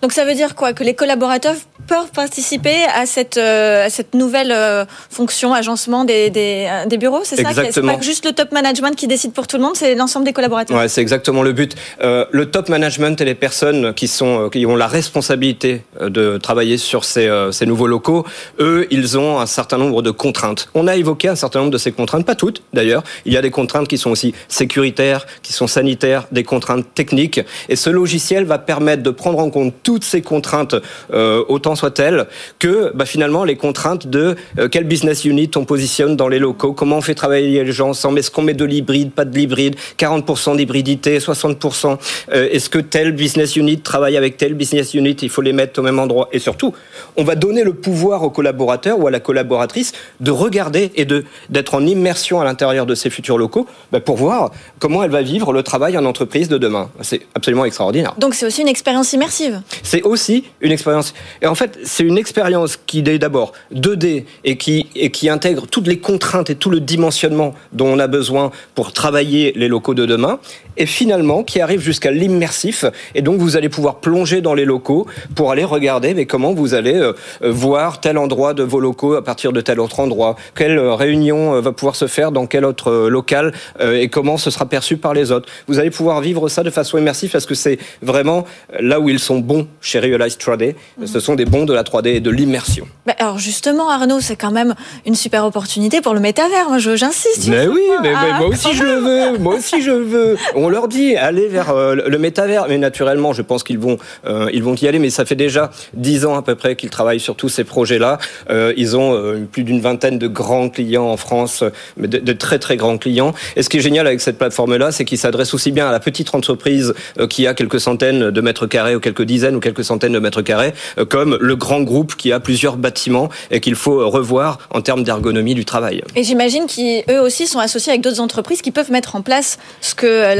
Donc 0.02 0.12
ça 0.12 0.25
veut 0.25 0.35
dire 0.35 0.54
quoi? 0.54 0.73
Que 0.73 0.85
les 0.85 0.94
collaborateurs 0.94 1.54
peuvent 1.87 2.11
participer 2.14 2.85
à 2.94 3.06
cette, 3.06 3.38
euh, 3.38 3.87
à 3.87 3.90
cette 3.90 4.14
nouvelle 4.14 4.52
euh, 4.52 4.85
fonction, 5.11 5.54
agencement 5.54 6.04
des, 6.04 6.28
des, 6.28 6.68
euh, 6.70 6.87
des 6.87 6.99
bureaux, 6.99 7.23
c'est 7.25 7.37
ça? 7.37 7.50
C'est 7.70 7.82
pas 7.82 8.00
juste 8.00 8.26
le 8.26 8.32
top 8.32 8.52
management 8.52 8.94
qui 8.94 9.06
décide 9.06 9.32
pour 9.32 9.47
tout 9.47 9.56
le 9.56 9.62
monde, 9.62 9.75
c'est 9.75 9.94
l'ensemble 9.94 10.26
des 10.26 10.35
collaborateurs? 10.35 10.76
Ouais, 10.76 10.88
c'est 10.88 11.00
exactement 11.00 11.42
le 11.42 11.52
but. 11.52 11.75
le 12.00 12.44
top 12.44 12.68
management 12.68 13.20
et 13.20 13.25
les 13.25 13.35
personnes 13.35 13.94
qui, 13.94 14.08
sont, 14.08 14.50
qui 14.50 14.66
ont 14.66 14.76
la 14.76 14.87
responsabilité 14.87 15.82
de 16.00 16.37
travailler 16.37 16.76
sur 16.78 17.04
ces, 17.04 17.28
ces 17.52 17.66
nouveaux 17.66 17.87
locaux, 17.87 18.25
eux, 18.61 18.87
ils 18.90 19.16
ont 19.18 19.40
un 19.40 19.47
certain 19.47 19.78
nombre 19.78 20.02
de 20.02 20.11
contraintes. 20.11 20.68
On 20.75 20.87
a 20.87 20.97
évoqué 20.97 21.28
un 21.28 21.37
certain 21.37 21.61
nombre 21.61 21.73
de 21.73 21.78
ces 21.78 21.92
contraintes, 21.92 22.26
pas 22.26 22.35
toutes 22.35 22.62
d'ailleurs. 22.73 23.02
Il 23.25 23.32
y 23.32 23.37
a 23.37 23.42
des 23.42 23.50
contraintes 23.50 23.88
qui 23.88 23.99
sont 23.99 24.11
aussi 24.11 24.35
sécuritaires, 24.49 25.26
qui 25.42 25.52
sont 25.52 25.66
sanitaires, 25.66 26.26
des 26.32 26.44
contraintes 26.44 26.87
techniques. 26.94 27.40
Et 27.68 27.76
ce 27.76 27.90
logiciel 27.90 28.44
va 28.44 28.58
permettre 28.58 29.02
de 29.02 29.11
prendre 29.11 29.38
en 29.38 29.50
compte 29.50 29.67
toutes 29.70 30.04
ces 30.04 30.22
contraintes, 30.22 30.75
euh, 31.12 31.44
autant 31.48 31.75
soient-elles, 31.75 32.26
que 32.58 32.92
bah, 32.94 33.06
finalement 33.06 33.44
les 33.44 33.56
contraintes 33.56 34.06
de 34.06 34.37
euh, 34.58 34.68
quel 34.70 34.84
business 34.84 35.25
unit 35.25 35.50
on 35.56 35.64
positionne 35.64 36.16
dans 36.16 36.28
les 36.28 36.38
locaux, 36.38 36.72
comment 36.72 36.98
on 36.98 37.00
fait 37.00 37.14
travailler 37.14 37.64
les 37.64 37.72
gens 37.72 37.90
ensemble, 37.90 38.18
est-ce 38.18 38.30
qu'on 38.30 38.42
met 38.42 38.54
de 38.54 38.64
l'hybride, 38.64 39.12
pas 39.12 39.25
de 39.25 39.37
l'hybride, 39.37 39.76
40% 39.98 40.56
d'hybridité, 40.56 41.18
60%, 41.18 41.98
euh, 42.32 42.48
est-ce 42.50 42.68
que 42.70 42.78
tel 42.78 43.12
business 43.12 43.56
unit 43.56 43.80
travaille 43.80 44.16
avec 44.16 44.37
tel 44.37 44.54
business 44.54 44.94
unit, 44.94 45.16
il 45.22 45.28
faut 45.30 45.42
les 45.42 45.52
mettre 45.52 45.80
au 45.80 45.82
même 45.82 45.98
endroit, 45.98 46.28
et 46.32 46.38
surtout, 46.38 46.75
on 47.16 47.25
va 47.25 47.34
donner 47.34 47.64
le 47.64 47.75
pouvoir 47.75 48.22
au 48.22 48.30
collaborateur 48.30 48.98
ou 48.98 49.06
à 49.06 49.10
la 49.10 49.20
collaboratrice 49.20 49.92
de 50.20 50.30
regarder 50.30 50.92
et 50.96 51.04
d'être 51.04 51.75
en 51.75 51.87
immersion 51.87 52.40
à 52.40 52.44
l'intérieur 52.44 52.87
de 52.87 52.94
ces 52.94 53.10
futurs 53.10 53.38
locaux 53.38 53.66
bah, 53.92 54.00
pour 54.00 54.16
voir 54.16 54.50
comment 54.78 55.02
elle 55.02 55.10
va 55.10 55.22
vivre 55.22 55.52
le 55.52 55.62
travail 55.62 55.96
en 55.96 56.04
entreprise 56.04 56.48
de 56.48 56.58
demain. 56.58 56.90
C'est 57.00 57.22
absolument 57.34 57.64
extraordinaire. 57.64 58.14
Donc 58.18 58.34
c'est 58.34 58.46
aussi 58.46 58.62
une 58.62 58.68
expérience 58.68 59.12
immersive. 59.12 59.57
C'est 59.82 60.02
aussi 60.02 60.44
une 60.60 60.72
expérience. 60.72 61.14
Et 61.42 61.46
en 61.46 61.54
fait, 61.54 61.78
c'est 61.84 62.04
une 62.04 62.18
expérience 62.18 62.78
qui 62.86 62.98
est 63.00 63.18
d'abord 63.18 63.52
2D 63.74 64.24
et 64.44 64.56
qui, 64.56 64.86
et 64.94 65.10
qui 65.10 65.28
intègre 65.28 65.66
toutes 65.66 65.86
les 65.86 65.98
contraintes 65.98 66.50
et 66.50 66.54
tout 66.54 66.70
le 66.70 66.80
dimensionnement 66.80 67.54
dont 67.72 67.86
on 67.86 67.98
a 67.98 68.06
besoin 68.06 68.50
pour 68.74 68.92
travailler 68.92 69.52
les 69.56 69.68
locaux 69.68 69.94
de 69.94 70.06
demain. 70.06 70.40
Et 70.78 70.87
finalement, 70.87 71.42
qui 71.42 71.61
arrive 71.61 71.80
jusqu'à 71.80 72.11
l'immersif. 72.11 72.85
Et 73.14 73.23
donc, 73.23 73.38
vous 73.38 73.56
allez 73.56 73.68
pouvoir 73.68 73.97
plonger 73.97 74.40
dans 74.40 74.54
les 74.54 74.64
locaux 74.64 75.06
pour 75.35 75.50
aller 75.50 75.64
regarder 75.64 76.14
mais 76.14 76.26
comment 76.26 76.52
vous 76.52 76.75
allez 76.75 76.94
euh, 76.94 77.12
euh, 77.42 77.50
voir 77.50 78.00
tel 78.00 78.18
endroit 78.18 78.54
de 78.54 78.62
vos 78.62 78.80
locaux 78.80 79.14
à 79.14 79.23
partir 79.23 79.52
de 79.52 79.61
tel 79.61 79.80
autre 79.80 80.00
endroit. 80.00 80.37
Quelle 80.54 80.78
euh, 80.78 80.94
réunion 80.94 81.61
va 81.61 81.73
pouvoir 81.73 81.97
se 81.97 82.06
faire 82.06 82.32
dans 82.32 82.47
quel 82.47 82.64
autre 82.64 83.08
local 83.08 83.52
et 83.80 84.08
comment 84.08 84.37
ce 84.37 84.50
sera 84.50 84.66
perçu 84.66 84.97
par 84.97 85.14
les 85.14 85.32
autres. 85.32 85.49
Vous 85.66 85.78
allez 85.78 85.90
pouvoir 85.90 86.20
vivre 86.20 86.49
ça 86.49 86.62
de 86.62 86.70
façon 86.70 86.99
immersive 86.99 87.30
parce 87.30 87.47
que 87.47 87.54
c'est 87.54 87.78
vraiment 88.02 88.44
là 88.80 89.00
où 89.00 89.08
ils 89.08 89.18
sont 89.18 89.38
bons 89.38 89.66
chez 89.80 89.99
Realize 89.99 90.37
3D. 90.37 90.75
Mhm. 90.99 91.06
Ce 91.06 91.20
sont 91.20 91.35
des 91.35 91.44
bons 91.44 91.64
de 91.64 91.75
la 91.75 91.82
3D 91.82 92.08
et 92.08 92.20
de 92.20 92.30
l'immersion. 92.30 92.87
Bah, 93.06 93.14
alors 93.18 93.38
justement, 93.38 93.88
Arnaud, 93.88 94.20
c'est 94.20 94.37
quand 94.37 94.50
même 94.50 94.75
une 95.06 95.14
super 95.14 95.44
opportunité 95.44 96.00
pour 96.00 96.14
le 96.14 96.20
métavers. 96.20 96.68
Moi, 96.68 96.78
j'insiste. 96.78 97.49
Mais 97.49 97.66
oui, 97.66 97.82
mais, 98.02 98.12
moi 98.12 98.49
aussi 98.49 98.75
je 98.75 98.85
le 98.85 98.97
veux. 98.97 99.38
Moi 99.38 99.56
aussi 99.56 99.82
je 99.82 99.90
le 99.90 100.04
veux. 100.04 100.37
On 100.54 100.67
leur 100.68 100.88
dit 100.88 101.16
allez 101.16 101.48
vers 101.48 101.70
euh, 101.70 101.94
le 101.94 102.18
métavers, 102.18 102.66
mais 102.68 102.78
naturellement, 102.78 103.32
je 103.32 103.42
pense 103.42 103.62
qu'ils 103.62 103.78
vont, 103.78 103.98
euh, 104.26 104.48
ils 104.52 104.62
vont 104.62 104.75
y 104.75 104.87
aller. 104.87 104.98
Mais 104.98 105.10
ça 105.10 105.25
fait 105.25 105.37
déjà 105.37 105.70
dix 105.94 106.26
ans 106.26 106.37
à 106.37 106.42
peu 106.42 106.54
près 106.54 106.76
qu'ils 106.76 106.90
travaillent 106.90 107.20
sur 107.20 107.37
tous 107.37 107.48
ces 107.48 107.64
projets-là. 107.64 108.18
Euh, 108.50 108.72
ils 108.76 108.96
ont 108.96 109.46
plus 109.50 109.64
d'une 109.64 109.80
vingtaine 109.80 110.18
de 110.18 110.28
grands 110.28 110.68
clients 110.68 111.06
en 111.06 111.16
France, 111.16 111.64
de, 111.96 112.06
de, 112.06 112.32
très 112.32 112.58
très 112.58 112.76
grands 112.76 112.98
clients. 112.98 113.34
Et 113.56 113.62
ce 113.62 113.68
qui 113.68 113.78
est 113.78 113.80
génial 113.80 114.06
avec 114.06 114.20
cette 114.20 114.38
plateforme-là, 114.38 114.92
c'est 114.92 115.04
qu'ils 115.04 115.18
s'adressent 115.18 115.54
aussi 115.54 115.72
bien 115.72 115.88
à 115.88 115.92
la 115.92 116.00
petite 116.00 116.34
entreprise 116.34 116.94
qui 117.30 117.46
a 117.46 117.54
quelques 117.54 117.80
centaines 117.80 118.30
de 118.30 118.40
mètres 118.40 118.66
carrés 118.66 118.94
ou 118.94 119.00
quelques 119.00 119.22
dizaines 119.22 119.56
ou 119.56 119.60
quelques 119.60 119.84
centaines 119.84 120.12
de 120.12 120.18
mètres 120.18 120.42
carrés, 120.42 120.72
comme 121.08 121.36
le 121.40 121.56
grand 121.56 121.80
groupe 121.80 122.16
qui 122.16 122.32
a 122.32 122.40
plusieurs 122.40 122.76
bâtiments 122.76 123.28
et 123.50 123.60
qu'il 123.60 123.75
faut 123.75 124.08
revoir 124.08 124.58
en 124.71 124.80
termes 124.80 125.02
d'ergonomie 125.02 125.54
du 125.54 125.64
travail. 125.64 126.02
Et 126.16 126.25
j'imagine 126.25 126.66
qu'eux 126.66 127.21
aussi 127.21 127.47
sont 127.47 127.58
associés 127.58 127.93
avec 127.93 128.02
d'autres 128.02 128.21
entreprises 128.21 128.62
qui 128.62 128.71
peuvent 128.71 128.90
mettre 128.90 129.16
en 129.16 129.23
place 129.23 129.58
ce 129.80 129.95
que 129.95 130.34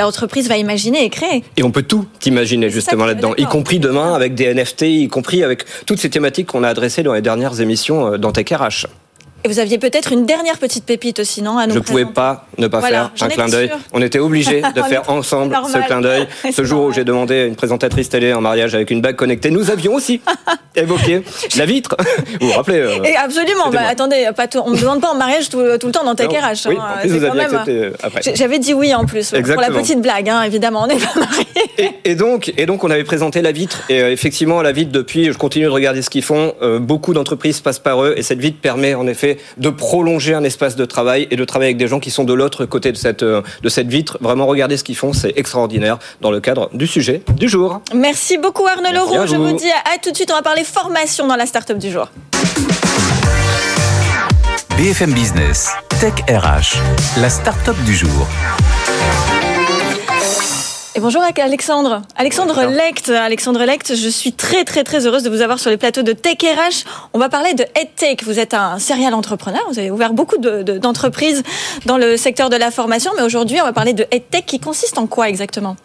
va 0.49 0.57
imaginer 0.57 1.05
et 1.05 1.11
créer. 1.11 1.45
Et 1.57 1.63
on 1.63 1.71
peut 1.71 1.83
tout 1.83 2.07
imaginer 2.25 2.71
justement 2.71 3.07
là-dedans, 3.07 3.35
y 3.37 3.45
compris 3.45 3.79
demain 3.79 4.15
avec 4.15 4.35
des 4.35 4.53
NFT, 4.53 4.83
y 4.83 5.09
compris 5.09 5.43
avec 5.43 5.65
toutes 5.87 5.99
ces 5.99 6.11
thématiques 6.11 6.47
qu'on 6.47 6.65
a 6.65 6.69
adressées 6.69 7.03
dans 7.03 7.15
les 7.15 7.23
dernières 7.23 7.61
émissions 7.61 8.15
euh, 8.15 8.19
dans 8.19 8.33
Tech 8.33 8.47
RH. 8.51 8.87
Et 9.45 9.49
vous 9.49 9.61
aviez 9.61 9.79
peut-être 9.79 10.13
une 10.13 10.27
dernière 10.27 10.59
petite 10.59 10.85
pépite 10.85 11.21
aussi, 11.21 11.43
non 11.43 11.59
Je 11.69 11.75
ne 11.75 11.79
pouvais 11.79 12.07
pas 12.07 12.47
ne 12.59 12.67
pas 12.67 12.81
faire 12.81 13.13
un 13.21 13.29
clin 13.29 13.47
d'œil. 13.47 13.71
On 13.93 14.03
était 14.03 14.19
obligés 14.19 14.63
de 14.75 14.83
faire 14.83 15.09
ensemble 15.11 15.57
ce 15.73 15.79
clin 15.87 16.01
d'œil. 16.01 16.27
Ce 16.53 16.65
jour 16.65 16.87
où 16.87 16.93
j'ai 16.93 17.05
demandé 17.05 17.41
à 17.43 17.45
une 17.45 17.55
présentatrice 17.55 18.09
télé 18.09 18.33
en 18.33 18.41
mariage 18.41 18.75
avec 18.75 18.91
une 18.91 19.01
bague 19.01 19.15
connectée, 19.15 19.51
nous 19.51 19.71
avions 19.71 19.95
aussi 19.95 20.21
évoqué 20.75 21.23
la 21.57 21.67
vitre. 21.67 21.97
vous 22.41 22.49
vous 22.49 22.53
rappelez 22.53 22.79
euh, 22.79 23.03
Et 23.05 23.17
Absolument. 23.17 23.71
Bah, 23.71 23.83
attendez, 23.89 24.29
pas 24.35 24.47
on 24.65 24.71
ne 24.71 24.77
me 24.77 24.81
demande 24.81 25.01
pas 25.01 25.11
en 25.11 25.15
mariage 25.15 25.49
tout, 25.49 25.61
le 25.61 25.79
temps 25.79 26.05
dans 26.05 26.15
Tech 26.15 26.29
RH. 26.29 26.69
Oui, 26.69 26.77
hein. 26.81 27.07
vous 27.07 27.25
aviez 27.25 27.41
accepté 27.43 27.73
euh, 27.73 27.93
après. 28.03 28.23
J'avais 28.35 28.59
dit 28.59 28.75
oui 28.75 28.93
en 28.95 29.05
plus. 29.05 29.31
Pour 29.31 29.61
la 29.61 29.71
petite 29.71 30.01
blague, 30.01 30.29
hein, 30.29 30.43
évidemment. 30.43 30.83
On 30.83 30.87
n'est 30.89 30.97
pas 30.97 31.15
mariés. 31.15 31.97
Et, 32.05 32.15
donc, 32.15 32.53
et 32.57 32.67
donc, 32.67 32.83
on 32.83 32.91
avait 32.91 33.05
présenté 33.05 33.43
la 33.43 33.53
vitre. 33.53 33.85
Et 33.89 34.01
euh, 34.01 34.13
effectivement, 34.13 34.63
la 34.63 34.73
vitre, 34.73 34.91
depuis, 34.91 35.27
je 35.27 35.39
continue 35.39 35.67
de 35.67 35.71
regarder 35.71 36.03
ce 36.03 36.11
qu'ils 36.11 36.23
font. 36.23 36.55
beaucoup 36.81 37.15
d'entreprises 37.15 37.61
passent 37.61 37.79
par 37.79 38.03
eux. 38.03 38.15
Et 38.17 38.23
cette 38.23 38.41
vitre 38.41 38.59
permet 38.61 38.95
en 38.95 39.07
effet 39.07 39.28
de 39.57 39.69
de 39.69 39.75
prolonger 39.75 40.35
un 40.35 40.45
espace 40.45 40.77
de 40.77 40.85
travail 40.85 41.29
et 41.31 41.37
de 41.37 41.45
travailler 41.45 41.69
avec 41.69 41.77
des 41.77 41.89
gens 41.89 42.01
qui 42.01 42.11
sont 42.11 42.25
de 42.25 42.33
l'autre 42.33 42.65
côté 42.65 42.91
de 42.91 42.97
cette, 42.97 43.23
euh, 43.23 43.43
de 43.63 43.69
cette 43.69 43.89
vitre. 43.89 44.17
Vraiment, 44.21 44.47
regardez 44.47 44.77
ce 44.77 44.85
qu'ils 44.85 44.97
font, 44.97 45.13
c'est 45.13 45.35
extraordinaire 45.37 45.99
dans 46.21 46.31
le 46.31 46.41
cadre 46.41 46.71
du 46.73 46.87
sujet 46.87 47.23
du 47.37 47.49
jour. 47.49 47.81
Merci 47.95 48.39
beaucoup 48.39 48.67
Arnaud 48.67 48.93
Leroux. 48.93 49.27
Je 49.27 49.37
vous 49.37 49.53
dis 49.53 49.71
à 49.71 49.99
tout 50.03 50.11
de 50.11 50.17
suite, 50.17 50.31
on 50.33 50.37
va 50.37 50.43
parler 50.43 50.65
formation 50.65 51.27
dans 51.27 51.37
la 51.37 51.47
start-up 51.47 51.79
du 51.79 51.91
jour. 51.91 52.09
BFM 54.79 55.13
Business, 55.13 55.69
Tech 56.01 56.15
RH, 56.29 56.79
la 57.21 57.29
start-up 57.29 57.77
du 57.85 57.95
jour 57.95 58.27
bonjour 60.97 61.23
Alexandre. 61.23 62.03
Alexandre 62.17 62.65
Lecht. 62.65 63.09
Alexandre 63.11 63.65
Lecht, 63.65 63.95
je 63.95 64.09
suis 64.09 64.33
très 64.33 64.65
très 64.65 64.85
très 64.85 65.07
heureuse 65.07 65.23
de 65.23 65.31
vous 65.31 65.43
avoir 65.43 65.59
sur 65.59 65.71
les 65.71 65.77
plateaux 65.77 66.03
de 66.03 66.13
Tech 66.13 66.39
RH. 66.43 66.85
On 67.13 67.19
va 67.19 67.29
parler 67.29 67.55
de 67.55 67.65
EdTech. 67.75 68.25
Vous 68.25 68.39
êtes 68.39 68.55
un 68.55 68.79
serial 68.79 69.15
entrepreneur. 69.15 69.63
Vous 69.69 69.79
avez 69.79 69.91
ouvert 69.91 70.13
beaucoup 70.13 70.39
d'entreprises 70.39 71.43
dans 71.87 71.99
le 71.99 72.17
secteur 72.17 72.51
de 72.51 72.57
la 72.57 72.71
formation. 72.71 73.13
Mais 73.17 73.23
aujourd'hui, 73.23 73.61
on 73.61 73.65
va 73.65 73.73
parler 73.73 73.93
de 73.93 74.07
EdTech 74.11 74.47
qui 74.47 74.61
consiste 74.61 74.99
en 74.99 75.07
quoi 75.07 75.29
exactement? 75.29 75.77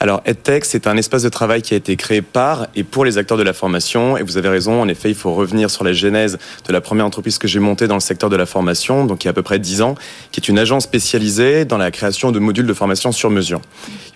Alors, 0.00 0.22
EdTech, 0.26 0.64
c'est 0.64 0.86
un 0.86 0.96
espace 0.96 1.24
de 1.24 1.28
travail 1.28 1.60
qui 1.60 1.74
a 1.74 1.76
été 1.76 1.96
créé 1.96 2.22
par 2.22 2.68
et 2.76 2.84
pour 2.84 3.04
les 3.04 3.18
acteurs 3.18 3.36
de 3.36 3.42
la 3.42 3.52
formation. 3.52 4.16
Et 4.16 4.22
vous 4.22 4.36
avez 4.36 4.48
raison, 4.48 4.80
en 4.80 4.86
effet, 4.86 5.08
il 5.08 5.16
faut 5.16 5.34
revenir 5.34 5.70
sur 5.70 5.82
la 5.82 5.92
genèse 5.92 6.38
de 6.66 6.72
la 6.72 6.80
première 6.80 7.04
entreprise 7.04 7.36
que 7.38 7.48
j'ai 7.48 7.58
montée 7.58 7.88
dans 7.88 7.96
le 7.96 8.00
secteur 8.00 8.30
de 8.30 8.36
la 8.36 8.46
formation, 8.46 9.06
donc 9.06 9.24
il 9.24 9.26
y 9.26 9.28
a 9.28 9.30
à 9.30 9.34
peu 9.34 9.42
près 9.42 9.58
10 9.58 9.82
ans, 9.82 9.96
qui 10.30 10.40
est 10.40 10.48
une 10.48 10.58
agence 10.58 10.84
spécialisée 10.84 11.64
dans 11.64 11.78
la 11.78 11.90
création 11.90 12.30
de 12.30 12.38
modules 12.38 12.66
de 12.66 12.74
formation 12.74 13.10
sur 13.10 13.28
mesure. 13.30 13.60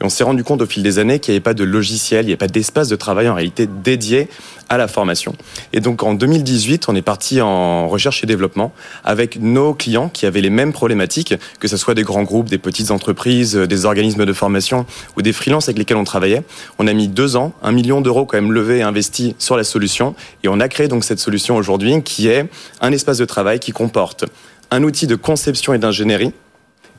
Et 0.01 0.05
on 0.05 0.09
s'est 0.09 0.23
rendu 0.23 0.45
compte 0.45 0.62
au 0.62 0.66
fil 0.66 0.85
des 0.85 1.01
années 1.01 1.18
qu'il 1.18 1.33
n'y 1.33 1.37
avait 1.37 1.42
pas 1.42 1.55
de 1.55 1.64
logiciel, 1.64 2.25
il 2.25 2.27
n'y 2.27 2.33
avait 2.33 2.37
pas 2.37 2.47
d'espace 2.47 2.88
de 2.88 2.97
travail 2.97 3.29
en 3.29 3.35
réalité 3.35 3.66
dédié 3.66 4.29
à 4.72 4.78
la 4.78 4.88
formation. 4.88 5.35
Et 5.74 5.80
donc 5.80 6.02
en 6.02 6.14
2018, 6.14 6.88
on 6.88 6.96
est 6.96 7.02
parti 7.02 7.42
en 7.42 7.88
recherche 7.88 8.24
et 8.24 8.26
développement 8.26 8.72
avec 9.04 9.38
nos 9.38 9.74
clients 9.74 10.08
qui 10.08 10.24
avaient 10.24 10.40
les 10.40 10.48
mêmes 10.48 10.72
problématiques, 10.72 11.35
que 11.61 11.68
ce 11.68 11.76
soit 11.76 11.92
des 11.92 12.04
grands 12.04 12.22
groupes, 12.22 12.48
des 12.48 12.56
petites 12.56 12.90
entreprises, 12.90 13.54
des 13.54 13.85
organismes 13.85 14.24
de 14.24 14.32
formation 14.32 14.87
ou 15.18 15.20
des 15.20 15.35
freelances 15.35 15.68
avec 15.68 15.76
lesquels 15.76 15.98
on 15.98 16.04
travaillait. 16.04 16.42
On 16.78 16.87
a 16.87 16.94
mis 16.94 17.08
deux 17.08 17.37
ans, 17.37 17.52
un 17.62 17.72
million 17.72 18.00
d'euros 18.00 18.24
quand 18.24 18.38
même 18.38 18.50
levé 18.50 18.78
et 18.78 18.82
investi 18.82 19.37
sur 19.38 19.58
la 19.58 19.64
solution. 19.64 20.14
Et 20.42 20.48
on 20.48 20.58
a 20.58 20.68
créé 20.68 20.88
donc 20.88 21.04
cette 21.04 21.18
solution 21.18 21.56
aujourd'hui 21.56 22.02
qui 22.02 22.28
est 22.28 22.48
un 22.80 22.92
espace 22.92 23.18
de 23.18 23.26
travail 23.26 23.61
qui 23.61 23.72
comporte 23.72 24.24
un 24.70 24.85
outil 24.85 25.06
de 25.06 25.16
conception 25.16 25.74
et 25.74 25.78
d'ingénierie 25.78 26.32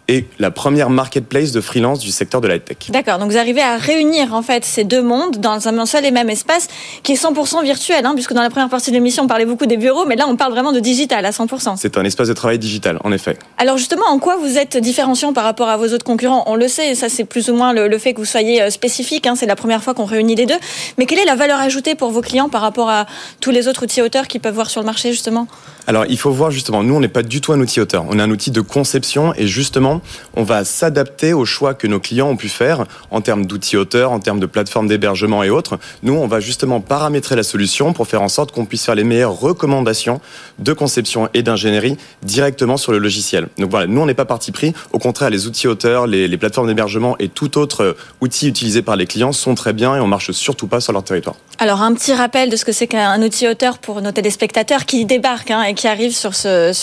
est 0.07 0.25
la 0.39 0.51
première 0.51 0.89
marketplace 0.89 1.51
de 1.51 1.61
freelance 1.61 1.99
du 1.99 2.11
secteur 2.11 2.41
de 2.41 2.47
la 2.47 2.59
tech. 2.59 2.77
D'accord, 2.89 3.19
donc 3.19 3.31
vous 3.31 3.37
arrivez 3.37 3.61
à 3.61 3.77
réunir 3.77 4.33
en 4.33 4.41
fait 4.41 4.65
ces 4.65 4.83
deux 4.83 5.01
mondes 5.01 5.37
dans 5.37 5.67
un 5.67 5.85
seul 5.85 6.05
et 6.05 6.11
même 6.11 6.29
espace 6.29 6.67
qui 7.03 7.13
est 7.13 7.21
100% 7.23 7.63
virtuel, 7.63 8.05
hein, 8.05 8.13
puisque 8.13 8.33
dans 8.33 8.41
la 8.41 8.49
première 8.49 8.69
partie 8.69 8.91
de 8.91 8.95
l'émission 8.95 9.23
on 9.23 9.27
parlait 9.27 9.45
beaucoup 9.45 9.65
des 9.65 9.77
bureaux, 9.77 10.05
mais 10.05 10.15
là 10.15 10.25
on 10.27 10.35
parle 10.35 10.51
vraiment 10.51 10.71
de 10.71 10.79
digital 10.79 11.25
à 11.25 11.31
100%. 11.31 11.75
C'est 11.77 11.97
un 11.97 12.03
espace 12.03 12.27
de 12.27 12.33
travail 12.33 12.59
digital, 12.59 12.99
en 13.03 13.11
effet. 13.11 13.37
Alors 13.57 13.77
justement, 13.77 14.05
en 14.07 14.19
quoi 14.19 14.35
vous 14.35 14.57
êtes 14.57 14.77
différenciant 14.77 15.33
par 15.33 15.43
rapport 15.43 15.69
à 15.69 15.77
vos 15.77 15.87
autres 15.87 16.05
concurrents? 16.05 16.43
On 16.47 16.55
le 16.55 16.67
sait, 16.67 16.95
ça 16.95 17.09
c'est 17.09 17.23
plus 17.25 17.49
ou 17.49 17.55
moins 17.55 17.73
le, 17.73 17.97
fait 17.97 18.13
que 18.13 18.19
vous 18.19 18.25
soyez 18.25 18.61
euh, 18.61 18.69
spécifique, 18.69 19.27
hein, 19.27 19.35
c'est 19.35 19.45
la 19.45 19.55
première 19.55 19.83
fois 19.83 19.93
qu'on 19.93 20.05
réunit 20.05 20.35
les 20.35 20.45
deux, 20.45 20.59
mais 20.97 21.05
quelle 21.05 21.19
est 21.19 21.25
la 21.25 21.35
valeur 21.35 21.59
ajoutée 21.59 21.95
pour 21.95 22.11
vos 22.11 22.21
clients 22.21 22.49
par 22.49 22.61
rapport 22.61 22.89
à 22.89 23.05
tous 23.39 23.51
les 23.51 23.67
autres 23.67 23.83
outils 23.83 24.01
auteurs 24.01 24.27
qu'ils 24.27 24.41
peuvent 24.41 24.53
voir 24.53 24.69
sur 24.69 24.81
le 24.81 24.85
marché 24.85 25.11
justement? 25.11 25.47
Alors, 25.85 26.05
il 26.07 26.17
faut 26.17 26.31
voir 26.31 26.51
justement, 26.51 26.81
nous, 26.81 26.95
on 26.95 26.99
n'est 26.99 27.07
pas 27.07 27.23
du 27.23 27.41
tout 27.41 27.51
un 27.51 27.59
outil 27.59 27.81
auteur. 27.81 28.05
On 28.09 28.17
est 28.17 28.21
un 28.21 28.31
outil 28.31 28.51
de 28.51 28.61
conception 28.61 29.33
et 29.35 29.47
justement, 29.47 30.01
on 30.35 30.43
va 30.43 30.63
s'adapter 30.63 31.33
aux 31.33 31.45
choix 31.45 31.73
que 31.73 31.87
nos 31.87 31.99
clients 31.99 32.29
ont 32.29 32.37
pu 32.37 32.47
faire 32.47 32.85
en 33.11 33.21
termes 33.21 33.45
d'outils 33.45 33.75
auteurs, 33.75 34.11
en 34.11 34.19
termes 34.19 34.39
de 34.39 34.45
plateformes 34.45 34.87
d'hébergement 34.87 35.43
et 35.43 35.49
autres. 35.49 35.77
Nous, 36.01 36.13
on 36.13 36.27
va 36.27 36.39
justement 36.39 36.79
paramétrer 36.79 37.35
la 37.35 37.43
solution 37.43 37.91
pour 37.91 38.07
faire 38.07 38.21
en 38.21 38.29
sorte 38.29 38.51
qu'on 38.51 38.65
puisse 38.65 38.85
faire 38.85 38.95
les 38.95 39.03
meilleures 39.03 39.37
recommandations 39.37 40.21
de 40.59 40.71
conception 40.71 41.29
et 41.33 41.43
d'ingénierie 41.43 41.97
directement 42.21 42.77
sur 42.77 42.93
le 42.93 42.99
logiciel. 42.99 43.47
Donc 43.57 43.69
voilà, 43.69 43.87
nous, 43.87 43.99
on 43.99 44.05
n'est 44.05 44.13
pas 44.13 44.25
parti 44.25 44.51
pris. 44.51 44.73
Au 44.93 44.99
contraire, 44.99 45.29
les 45.29 45.47
outils 45.47 45.67
auteurs, 45.67 46.07
les, 46.07 46.37
plateformes 46.37 46.67
d'hébergement 46.67 47.15
et 47.19 47.29
tout 47.29 47.57
autre 47.57 47.95
outil 48.21 48.47
utilisé 48.47 48.81
par 48.81 48.95
les 48.95 49.05
clients 49.05 49.31
sont 49.31 49.55
très 49.55 49.71
bien 49.71 49.95
et 49.95 49.99
on 49.99 50.07
marche 50.07 50.31
surtout 50.31 50.67
pas 50.67 50.79
sur 50.79 50.93
leur 50.93 51.03
territoire. 51.03 51.35
Alors, 51.59 51.81
un 51.81 51.93
petit 51.93 52.13
rappel 52.13 52.49
de 52.49 52.55
ce 52.55 52.65
que 52.65 52.71
c'est 52.71 52.87
qu'un 52.87 53.21
outil 53.21 53.47
auteur 53.47 53.77
pour 53.77 54.01
nos 54.01 54.11
téléspectateurs 54.11 54.85
qui 54.85 55.05
débarquent 55.05 55.51
hein, 55.51 55.61
qui 55.73 55.87
arrive 55.87 56.15
sur, 56.15 56.31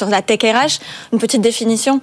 la 0.09 0.23
Tech 0.23 0.41
RH 0.43 0.81
Une 1.13 1.19
petite 1.19 1.43
définition 1.43 2.01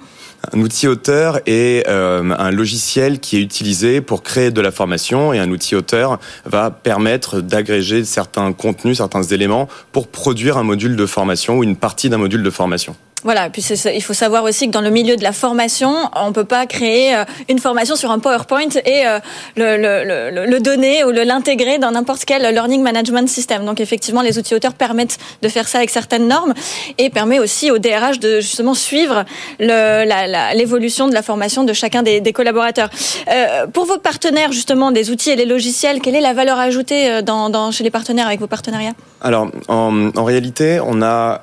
un 0.52 0.60
outil 0.60 0.86
auteur 0.86 1.40
est 1.46 1.84
euh, 1.88 2.32
un 2.38 2.50
logiciel 2.52 3.18
qui 3.18 3.38
est 3.38 3.40
utilisé 3.40 4.00
pour 4.00 4.22
créer 4.22 4.52
de 4.52 4.60
la 4.60 4.70
formation 4.70 5.32
et 5.32 5.40
un 5.40 5.50
outil 5.50 5.74
auteur 5.74 6.20
va 6.44 6.70
permettre 6.70 7.40
d'agréger 7.40 8.04
certains 8.04 8.52
contenus, 8.52 8.98
certains 8.98 9.24
éléments 9.24 9.68
pour 9.90 10.06
produire 10.06 10.56
un 10.56 10.62
module 10.62 10.94
de 10.94 11.06
formation 11.06 11.58
ou 11.58 11.64
une 11.64 11.74
partie 11.74 12.08
d'un 12.08 12.18
module 12.18 12.44
de 12.44 12.50
formation. 12.50 12.94
Voilà, 13.24 13.50
puis 13.50 13.62
il 13.62 14.02
faut 14.02 14.14
savoir 14.14 14.44
aussi 14.44 14.68
que 14.68 14.70
dans 14.70 14.80
le 14.80 14.90
milieu 14.90 15.16
de 15.16 15.24
la 15.24 15.32
formation, 15.32 15.92
on 16.14 16.32
peut 16.32 16.44
pas 16.44 16.66
créer 16.66 17.16
euh, 17.16 17.24
une 17.48 17.58
formation 17.58 17.96
sur 17.96 18.12
un 18.12 18.20
PowerPoint 18.20 18.68
et 18.86 19.06
euh, 19.06 19.18
le, 19.56 19.76
le, 19.76 20.46
le, 20.46 20.60
donner 20.60 21.02
ou 21.02 21.10
l'intégrer 21.10 21.78
dans 21.78 21.90
n'importe 21.90 22.24
quel 22.24 22.42
learning 22.42 22.80
management 22.80 23.28
system. 23.28 23.64
Donc 23.64 23.80
effectivement, 23.80 24.22
les 24.22 24.38
outils 24.38 24.54
auteurs 24.54 24.74
permettent 24.74 25.18
de 25.42 25.48
faire 25.48 25.66
ça 25.66 25.78
avec 25.78 25.90
certaines 25.90 26.28
normes 26.28 26.54
et 26.98 27.10
permet 27.10 27.40
aussi 27.40 27.72
au 27.72 27.78
DRH 27.78 28.20
de 28.20 28.40
justement 28.40 28.74
suivre 28.74 29.24
l'évolution 29.58 31.08
de 31.08 31.14
la 31.14 31.22
formation 31.22 31.64
de 31.64 31.72
chacun 31.72 32.04
des, 32.04 32.20
des 32.20 32.32
collaborateurs. 32.32 32.88
Euh, 33.28 33.66
pour 33.66 33.84
vos 33.84 33.98
partenaires 33.98 34.52
justement 34.52 34.92
des 34.92 35.10
outils 35.10 35.30
et 35.30 35.36
les 35.36 35.44
logiciels, 35.44 36.00
quelle 36.00 36.14
est 36.14 36.20
la 36.20 36.34
valeur 36.34 36.58
ajoutée 36.58 37.10
euh, 37.10 37.22
dans, 37.22 37.50
dans 37.50 37.72
chez 37.72 37.82
les 37.82 37.90
partenaires 37.90 38.28
avec 38.28 38.38
vos 38.38 38.46
partenariats? 38.46 38.94
Alors 39.20 39.50
en, 39.68 40.10
en, 40.14 40.24
réalité, 40.24 40.80
on 40.84 41.02
a 41.02 41.40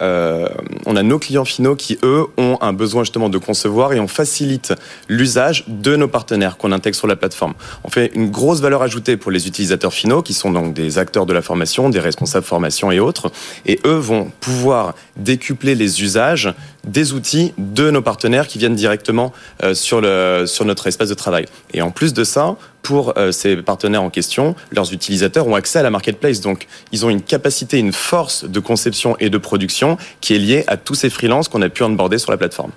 on 0.86 0.96
a 0.96 1.04
nos 1.04 1.20
clients 1.20 1.46
finaux 1.46 1.76
qui, 1.76 1.98
eux, 2.04 2.26
ont 2.38 2.58
un 2.62 2.74
besoin 2.74 3.04
justement 3.04 3.30
de 3.30 3.38
concevoir 3.38 3.94
et 3.94 4.00
on 4.00 4.08
facilite 4.08 4.74
l'usage 5.10 5.66
de 5.68 5.96
nos 5.96 6.08
partenaires 6.08 6.58
qu'on 6.58 6.72
intègre 6.72 6.96
sur 6.96 7.08
la 7.08 7.16
plateforme. 7.16 7.54
On 7.84 7.90
fait 7.90 8.12
une 8.16 8.30
grosse 8.30 8.62
valeur 8.62 8.82
ajoutée 8.82 9.18
pour 9.18 9.32
les 9.32 9.48
utilisateurs 9.48 9.94
finaux, 9.94 10.22
qui 10.22 10.34
sont 10.34 10.52
donc 10.52 10.74
des 10.74 10.98
acteurs 10.98 11.26
de 11.26 11.34
la 11.34 11.42
formation, 11.42 11.90
des 11.90 12.00
responsables 12.00 12.46
formation 12.46 12.92
et 12.92 13.00
autres, 13.00 13.32
et 13.66 13.80
eux 13.86 13.98
vont 13.98 14.32
pouvoir 14.40 14.94
décupler 15.18 15.76
les 15.76 16.04
usages 16.04 16.54
des 16.86 17.14
outils 17.14 17.54
de 17.58 17.90
nos 17.90 18.02
partenaires 18.02 18.48
qui 18.48 18.58
viennent 18.58 18.76
directement 18.76 19.34
euh, 19.64 19.74
sur, 19.74 20.02
le, 20.02 20.46
sur 20.48 20.66
notre 20.66 20.88
espace 20.88 21.10
de 21.10 21.14
travail. 21.14 21.46
Et 21.74 21.82
en 21.82 21.92
plus 21.92 22.14
de 22.14 22.24
ça, 22.24 22.56
pour 22.82 23.18
euh, 23.18 23.32
ces 23.32 23.58
partenaires 23.58 24.04
en 24.04 24.10
question, 24.10 24.56
leurs 24.72 24.94
utilisateurs 24.94 25.48
ont 25.48 25.56
accès 25.56 25.80
à 25.80 25.84
la 25.84 25.90
marketplace. 25.90 26.42
Donc, 26.42 26.68
ils 26.92 27.06
ont 27.06 27.10
une 27.10 27.22
capacité, 27.22 27.80
une 27.80 27.94
force 27.94 28.46
de 28.46 28.60
conception 28.60 29.18
et 29.20 29.30
de 29.30 29.38
production 29.38 29.98
qui 30.22 30.36
est 30.36 30.40
liée 30.40 30.64
à 30.68 30.78
tous 30.78 30.96
ces 30.96 31.10
freelances 31.10 31.48
qu'on 31.48 31.62
a 31.64 31.70
pu 31.70 31.84
onboarder 31.84 32.20
sur 32.20 32.32
la 32.32 32.38
plateforme. 32.38 32.72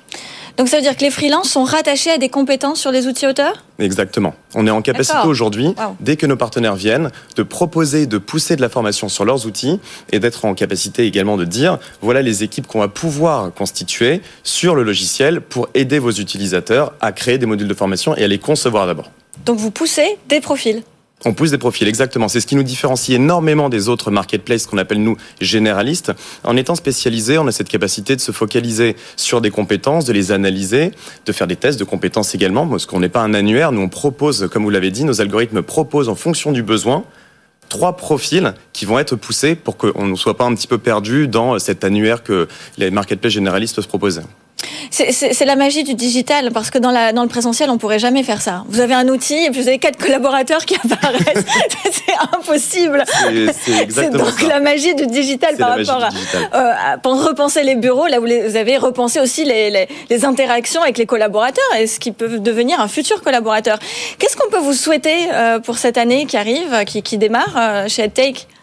Donc 0.58 0.68
ça 0.68 0.76
veut 0.76 0.82
dire 0.82 0.96
que 0.96 1.02
les 1.02 1.12
freelances 1.12 1.50
sont 1.50 1.62
rattachés 1.62 2.10
à 2.10 2.18
des 2.18 2.28
compétences 2.28 2.80
sur 2.80 2.90
les 2.90 3.06
outils 3.06 3.28
auteurs? 3.28 3.64
Exactement. 3.78 4.34
On 4.56 4.66
est 4.66 4.70
en 4.70 4.82
capacité 4.82 5.18
aujourd'hui, 5.24 5.72
dès 6.00 6.16
que 6.16 6.26
nos 6.26 6.36
partenaires 6.36 6.74
viennent, 6.74 7.12
de 7.36 7.44
proposer, 7.44 8.06
de 8.06 8.18
pousser 8.18 8.56
de 8.56 8.60
la 8.60 8.68
formation 8.68 9.08
sur 9.08 9.24
leurs 9.24 9.46
outils 9.46 9.78
et 10.10 10.18
d'être 10.18 10.44
en 10.44 10.54
capacité 10.54 11.06
également 11.06 11.36
de 11.36 11.44
dire, 11.44 11.78
voilà 12.02 12.22
les 12.22 12.42
équipes 12.42 12.66
qu'on 12.66 12.80
va 12.80 12.88
pouvoir 12.88 13.54
constituer 13.54 14.20
sur 14.42 14.74
le 14.74 14.82
logiciel 14.82 15.40
pour 15.40 15.68
aider 15.74 16.00
vos 16.00 16.10
utilisateurs 16.10 16.92
à 17.00 17.12
créer 17.12 17.38
des 17.38 17.46
modules 17.46 17.68
de 17.68 17.74
formation 17.74 18.16
et 18.16 18.24
à 18.24 18.28
les 18.28 18.38
concevoir 18.38 18.88
d'abord. 18.88 19.12
Donc 19.46 19.58
vous 19.58 19.70
poussez 19.70 20.18
des 20.28 20.40
profils 20.40 20.82
on 21.24 21.34
pousse 21.34 21.50
des 21.50 21.58
profils, 21.58 21.88
exactement. 21.88 22.28
C'est 22.28 22.40
ce 22.40 22.46
qui 22.46 22.54
nous 22.54 22.62
différencie 22.62 23.16
énormément 23.16 23.68
des 23.68 23.88
autres 23.88 24.10
marketplaces 24.10 24.66
qu'on 24.66 24.78
appelle 24.78 25.02
nous 25.02 25.16
généralistes. 25.40 26.12
En 26.44 26.56
étant 26.56 26.76
spécialisés, 26.76 27.38
on 27.38 27.46
a 27.48 27.52
cette 27.52 27.68
capacité 27.68 28.14
de 28.14 28.20
se 28.20 28.30
focaliser 28.30 28.96
sur 29.16 29.40
des 29.40 29.50
compétences, 29.50 30.04
de 30.04 30.12
les 30.12 30.30
analyser, 30.30 30.92
de 31.26 31.32
faire 31.32 31.46
des 31.46 31.56
tests 31.56 31.78
de 31.78 31.84
compétences 31.84 32.34
également, 32.34 32.66
parce 32.66 32.86
qu'on 32.86 33.00
n'est 33.00 33.08
pas 33.08 33.22
un 33.22 33.34
annuaire. 33.34 33.72
Nous, 33.72 33.80
on 33.80 33.88
propose, 33.88 34.48
comme 34.52 34.62
vous 34.62 34.70
l'avez 34.70 34.90
dit, 34.90 35.04
nos 35.04 35.20
algorithmes 35.20 35.62
proposent 35.62 36.08
en 36.08 36.14
fonction 36.14 36.52
du 36.52 36.62
besoin 36.62 37.04
trois 37.68 37.96
profils 37.96 38.54
qui 38.72 38.86
vont 38.86 38.98
être 38.98 39.14
poussés 39.16 39.54
pour 39.54 39.76
qu'on 39.76 40.06
ne 40.06 40.14
soit 40.14 40.36
pas 40.36 40.44
un 40.44 40.54
petit 40.54 40.66
peu 40.66 40.78
perdu 40.78 41.28
dans 41.28 41.58
cet 41.58 41.84
annuaire 41.84 42.22
que 42.22 42.48
les 42.78 42.90
marketplaces 42.90 43.32
généralistes 43.32 43.76
peuvent 43.76 43.88
proposer. 43.88 44.22
C'est 44.90 45.44
la 45.44 45.56
magie 45.56 45.84
du 45.84 45.94
digital, 45.94 46.50
parce 46.52 46.70
que 46.70 46.78
dans, 46.78 46.90
la, 46.90 47.12
dans 47.12 47.22
le 47.22 47.28
présentiel, 47.28 47.70
on 47.70 47.78
pourrait 47.78 47.98
jamais 47.98 48.22
faire 48.22 48.40
ça. 48.40 48.64
Vous 48.68 48.80
avez 48.80 48.94
un 48.94 49.08
outil 49.08 49.36
et 49.36 49.50
puis 49.50 49.60
vous 49.60 49.68
avez 49.68 49.78
quatre 49.78 49.98
collaborateurs 49.98 50.64
qui 50.64 50.74
apparaissent. 50.84 51.44
c'est 51.90 52.36
impossible. 52.36 53.04
C'est 53.90 54.10
donc 54.12 54.42
la 54.42 54.60
magie 54.60 54.94
du 54.94 55.06
digital 55.06 55.56
par 55.56 55.76
rapport 55.76 56.04
à, 56.04 56.08
euh, 56.56 56.94
à, 56.94 57.08
repenser 57.08 57.62
les 57.62 57.74
bureaux. 57.74 58.06
Là, 58.06 58.20
vous 58.20 58.56
avez 58.56 58.76
repensé 58.76 59.20
aussi 59.20 59.44
les, 59.44 59.70
les, 59.70 59.88
les, 60.10 60.24
interactions 60.24 60.82
avec 60.82 60.98
les 60.98 61.06
collaborateurs 61.06 61.74
et 61.78 61.86
ce 61.86 61.98
qui 61.98 62.12
peut 62.12 62.38
devenir 62.38 62.80
un 62.80 62.88
futur 62.88 63.22
collaborateur. 63.22 63.78
Qu'est-ce 64.18 64.36
qu'on 64.36 64.50
peut 64.50 64.58
vous 64.58 64.74
souhaiter 64.74 65.28
euh, 65.32 65.58
pour 65.58 65.78
cette 65.78 65.98
année 65.98 66.26
qui 66.26 66.36
arrive, 66.36 66.84
qui, 66.86 67.02
qui 67.02 67.18
démarre 67.18 67.54
euh, 67.56 67.88
chez 67.88 68.04
EdTake 68.04 68.46
euh, 68.50 68.57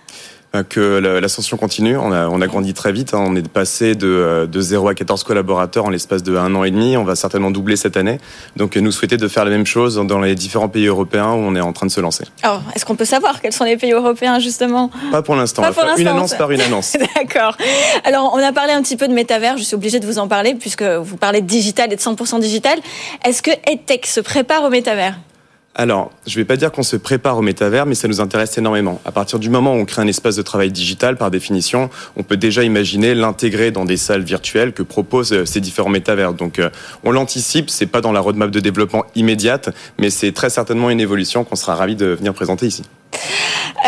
que 0.63 0.99
l'ascension 1.19 1.57
continue. 1.57 1.97
On 1.97 2.11
a, 2.11 2.27
on 2.27 2.41
a 2.41 2.47
grandi 2.47 2.73
très 2.73 2.91
vite. 2.91 3.13
Hein. 3.13 3.23
On 3.27 3.35
est 3.35 3.47
passé 3.47 3.95
de, 3.95 4.07
euh, 4.07 4.45
de 4.45 4.61
0 4.61 4.87
à 4.87 4.95
14 4.95 5.23
collaborateurs 5.23 5.85
en 5.85 5.89
l'espace 5.89 6.23
de 6.23 6.35
un 6.35 6.53
an 6.55 6.63
et 6.63 6.71
demi. 6.71 6.97
On 6.97 7.03
va 7.03 7.15
certainement 7.15 7.51
doubler 7.51 7.75
cette 7.75 7.97
année. 7.97 8.19
Donc, 8.55 8.75
nous 8.75 8.91
souhaiter 8.91 9.17
de 9.17 9.27
faire 9.27 9.45
la 9.45 9.51
même 9.51 9.65
chose 9.65 9.95
dans 9.95 10.19
les 10.19 10.35
différents 10.35 10.69
pays 10.69 10.87
européens 10.87 11.33
où 11.33 11.37
on 11.37 11.55
est 11.55 11.61
en 11.61 11.73
train 11.73 11.85
de 11.85 11.91
se 11.91 12.01
lancer. 12.01 12.25
Alors, 12.43 12.61
est-ce 12.75 12.85
qu'on 12.85 12.95
peut 12.95 13.05
savoir 13.05 13.41
quels 13.41 13.53
sont 13.53 13.63
les 13.63 13.77
pays 13.77 13.91
européens, 13.91 14.39
justement? 14.39 14.89
Pas 15.11 15.21
pour 15.21 15.35
l'instant. 15.35 15.63
Une 15.97 16.07
annonce 16.07 16.33
par 16.33 16.51
une 16.51 16.61
annonce. 16.67 16.97
D'accord. 17.15 17.57
Alors, 18.03 18.31
on 18.33 18.39
a 18.39 18.51
parlé 18.51 18.73
un 18.73 18.81
petit 18.81 18.97
peu 18.97 19.07
de 19.07 19.13
métavers. 19.13 19.57
Je 19.57 19.63
suis 19.63 19.75
obligée 19.75 19.99
de 19.99 20.05
vous 20.05 20.19
en 20.19 20.27
parler 20.27 20.55
puisque 20.55 20.83
vous 20.83 21.17
parlez 21.17 21.41
de 21.41 21.47
digital 21.47 21.91
et 21.91 21.95
de 21.95 22.01
100% 22.01 22.39
digital. 22.39 22.79
Est-ce 23.25 23.41
que 23.41 23.51
EdTech 23.51 24.05
se 24.05 24.19
prépare 24.19 24.63
au 24.63 24.69
métavers? 24.69 25.15
Alors, 25.77 26.11
je 26.25 26.31
ne 26.31 26.35
vais 26.37 26.45
pas 26.45 26.55
dire 26.55 26.71
qu'on 26.71 26.83
se 26.83 26.95
prépare 26.95 27.37
au 27.37 27.41
métavers, 27.41 27.85
mais 27.85 27.95
ça 27.95 28.07
nous 28.07 28.21
intéresse 28.21 28.57
énormément. 28.57 29.01
À 29.03 29.11
partir 29.11 29.39
du 29.39 29.49
moment 29.49 29.73
où 29.73 29.77
on 29.77 29.83
crée 29.83 30.01
un 30.01 30.07
espace 30.07 30.37
de 30.37 30.41
travail 30.41 30.71
digital, 30.71 31.17
par 31.17 31.29
définition, 31.29 31.89
on 32.15 32.23
peut 32.23 32.37
déjà 32.37 32.63
imaginer 32.63 33.13
l'intégrer 33.13 33.71
dans 33.71 33.83
des 33.83 33.97
salles 33.97 34.23
virtuelles 34.23 34.71
que 34.71 34.83
proposent 34.83 35.33
euh, 35.33 35.45
ces 35.45 35.59
différents 35.59 35.89
métavers. 35.89 36.33
Donc, 36.33 36.59
euh, 36.59 36.69
on 37.03 37.11
l'anticipe, 37.11 37.69
c'est 37.69 37.87
pas 37.87 37.99
dans 37.99 38.13
la 38.13 38.21
roadmap 38.21 38.51
de 38.51 38.61
développement 38.61 39.03
immédiate, 39.15 39.69
mais 39.99 40.09
c'est 40.09 40.31
très 40.31 40.49
certainement 40.49 40.89
une 40.89 41.01
évolution 41.01 41.43
qu'on 41.43 41.57
sera 41.57 41.75
ravi 41.75 41.97
de 41.97 42.05
venir 42.05 42.33
présenter 42.33 42.67
ici. 42.67 42.83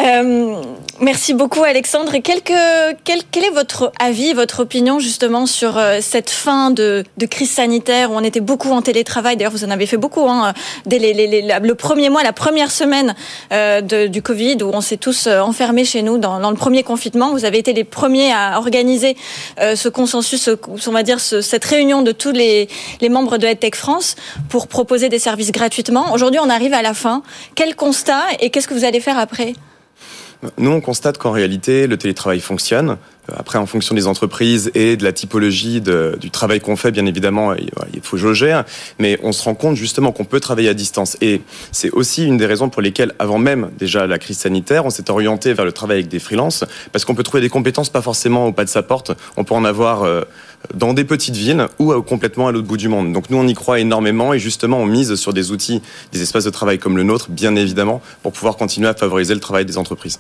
Euh, 0.04 0.62
merci 1.00 1.34
beaucoup 1.34 1.64
Alexandre. 1.64 2.14
Et 2.16 2.22
quel, 2.22 2.42
quel, 2.44 3.44
est 3.44 3.50
votre 3.50 3.92
avis, 4.00 4.34
votre 4.34 4.62
opinion 4.62 5.00
justement 5.00 5.46
sur 5.46 5.78
euh, 5.78 6.00
cette 6.02 6.30
fin 6.30 6.72
de, 6.72 7.04
de, 7.18 7.26
crise 7.26 7.52
sanitaire 7.52 8.12
où 8.12 8.16
on 8.16 8.24
était 8.24 8.40
beaucoup 8.40 8.72
en 8.72 8.82
télétravail? 8.82 9.38
D'ailleurs, 9.38 9.52
vous 9.52 9.64
en 9.64 9.70
avez 9.70 9.86
fait 9.86 9.98
beaucoup. 9.98 10.28
Hein, 10.28 10.54
dès 10.86 11.00
les, 11.00 11.14
les, 11.14 11.42
le 11.42 11.76
premier 11.76 12.10
mois, 12.10 12.24
la 12.24 12.34
première 12.34 12.72
semaine 12.72 13.16
euh, 13.52 13.82
de, 13.82 14.08
du 14.08 14.22
Covid, 14.22 14.58
où 14.64 14.72
on 14.74 14.82
s'est 14.82 14.98
tous 14.98 15.28
euh, 15.28 15.40
enfermés 15.40 15.86
chez 15.86 16.02
nous 16.02 16.18
dans, 16.18 16.40
dans, 16.40 16.52
le 16.52 16.58
premier 16.58 16.84
confinement. 16.84 17.32
Vous 17.32 17.46
avez 17.46 17.60
été 17.60 17.74
les 17.74 17.84
premiers 17.84 18.32
à 18.32 18.58
organiser 18.58 19.18
euh, 19.60 19.76
ce 19.76 19.90
consensus, 19.90 20.50
on 20.88 20.92
va 20.92 21.04
dire 21.04 21.20
ce, 21.20 21.42
cette 21.42 21.66
réunion 21.66 22.02
de 22.02 22.12
tous 22.12 22.32
les, 22.32 22.68
les 23.02 23.10
membres 23.10 23.38
de 23.38 23.48
EdTech 23.48 23.76
France 23.76 24.16
pour 24.50 24.68
proposer 24.68 25.10
des 25.10 25.20
services 25.20 25.52
gratuitement. 25.52 26.14
Aujourd'hui, 26.14 26.40
on 26.44 26.50
arrive 26.50 26.74
à 26.74 26.82
la 26.82 26.94
fin. 26.94 27.24
Quel 27.56 27.76
constat 27.76 28.24
et 28.40 28.50
qu'est-ce 28.50 28.68
que 28.68 28.74
vous 28.74 28.86
allez 28.86 29.00
faire 29.00 29.18
après? 29.18 29.54
Nous, 30.58 30.72
on 30.72 30.82
constate 30.82 31.18
qu'en 31.18 31.32
réalité, 31.32 31.88
le 31.88 31.98
télétravail 31.98 32.40
fonctionne. 32.40 32.98
Après, 33.36 33.58
en 33.58 33.66
fonction 33.66 33.94
des 33.94 34.08
entreprises 34.08 34.72
et 34.74 34.96
de 34.96 35.04
la 35.04 35.12
typologie 35.12 35.82
du 35.82 36.32
travail 36.32 36.62
qu'on 36.62 36.76
fait, 36.76 36.92
bien 36.92 37.06
évidemment, 37.06 37.54
il 37.56 38.02
faut 38.02 38.18
jauger. 38.18 38.62
Mais 39.00 39.20
on 39.24 39.32
se 39.32 39.44
rend 39.44 39.56
compte 39.56 39.76
justement 39.76 40.12
qu'on 40.12 40.26
peut 40.26 40.40
travailler 40.40 40.70
à 40.70 40.74
distance. 40.74 41.18
Et 41.22 41.42
c'est 41.72 41.90
aussi 41.92 42.26
une 42.26 42.38
des 42.38 42.46
raisons 42.46 42.70
pour 42.70 42.82
lesquelles, 42.82 43.14
avant 43.20 43.40
même 43.40 43.72
déjà 43.78 44.08
la 44.08 44.20
crise 44.20 44.38
sanitaire, 44.38 44.86
on 44.86 44.90
s'est 44.90 45.10
orienté 45.10 45.54
vers 45.54 45.66
le 45.66 45.72
travail 45.72 45.98
avec 45.98 46.08
des 46.08 46.20
freelances, 46.20 46.64
parce 46.92 47.04
qu'on 47.04 47.16
peut 47.16 47.24
trouver 47.24 47.42
des 47.42 47.50
compétences 47.50 47.90
pas 47.90 48.02
forcément 48.02 48.48
au 48.48 48.52
pas 48.54 48.64
de 48.64 48.70
sa 48.70 48.84
porte. 48.84 49.12
On 49.36 49.44
peut 49.44 49.56
en 49.56 49.66
avoir 49.66 50.04
euh, 50.04 50.22
dans 50.74 50.94
des 50.94 51.04
petites 51.04 51.36
villes 51.36 51.68
ou 51.80 51.94
complètement 52.02 52.48
à 52.48 52.52
l'autre 52.52 52.68
bout 52.68 52.78
du 52.78 52.88
monde. 52.88 53.14
Donc 53.14 53.30
nous, 53.30 53.38
on 53.38 53.48
y 53.48 53.54
croit 53.54 53.80
énormément 53.80 54.34
et 54.34 54.40
justement, 54.40 54.80
on 54.80 54.86
mise 54.86 55.16
sur 55.16 55.34
des 55.34 55.52
outils, 55.52 55.82
des 56.12 56.22
espaces 56.22 56.44
de 56.44 56.50
travail 56.50 56.80
comme 56.80 56.98
le 56.98 57.04
nôtre, 57.04 57.30
bien 57.30 57.56
évidemment, 57.56 58.02
pour 58.24 58.32
pouvoir 58.32 58.58
continuer 58.58 58.88
à 58.88 58.94
favoriser 58.94 59.34
le 59.34 59.40
travail 59.40 59.66
des 59.66 59.78
entreprises. 59.78 60.18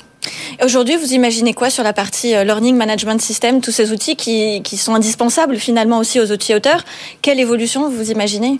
Aujourd'hui, 0.63 0.95
vous 0.95 1.13
imaginez 1.13 1.53
quoi 1.53 1.69
sur 1.69 1.83
la 1.83 1.93
partie 1.93 2.35
euh, 2.35 2.43
Learning 2.43 2.75
Management 2.75 3.21
System, 3.21 3.61
tous 3.61 3.71
ces 3.71 3.91
outils 3.91 4.15
qui, 4.15 4.61
qui 4.63 4.77
sont 4.77 4.93
indispensables 4.93 5.57
finalement 5.57 5.99
aussi 5.99 6.19
aux 6.19 6.31
outils 6.31 6.53
auteurs? 6.53 6.83
Quelle 7.21 7.39
évolution 7.39 7.89
vous 7.89 8.11
imaginez? 8.11 8.59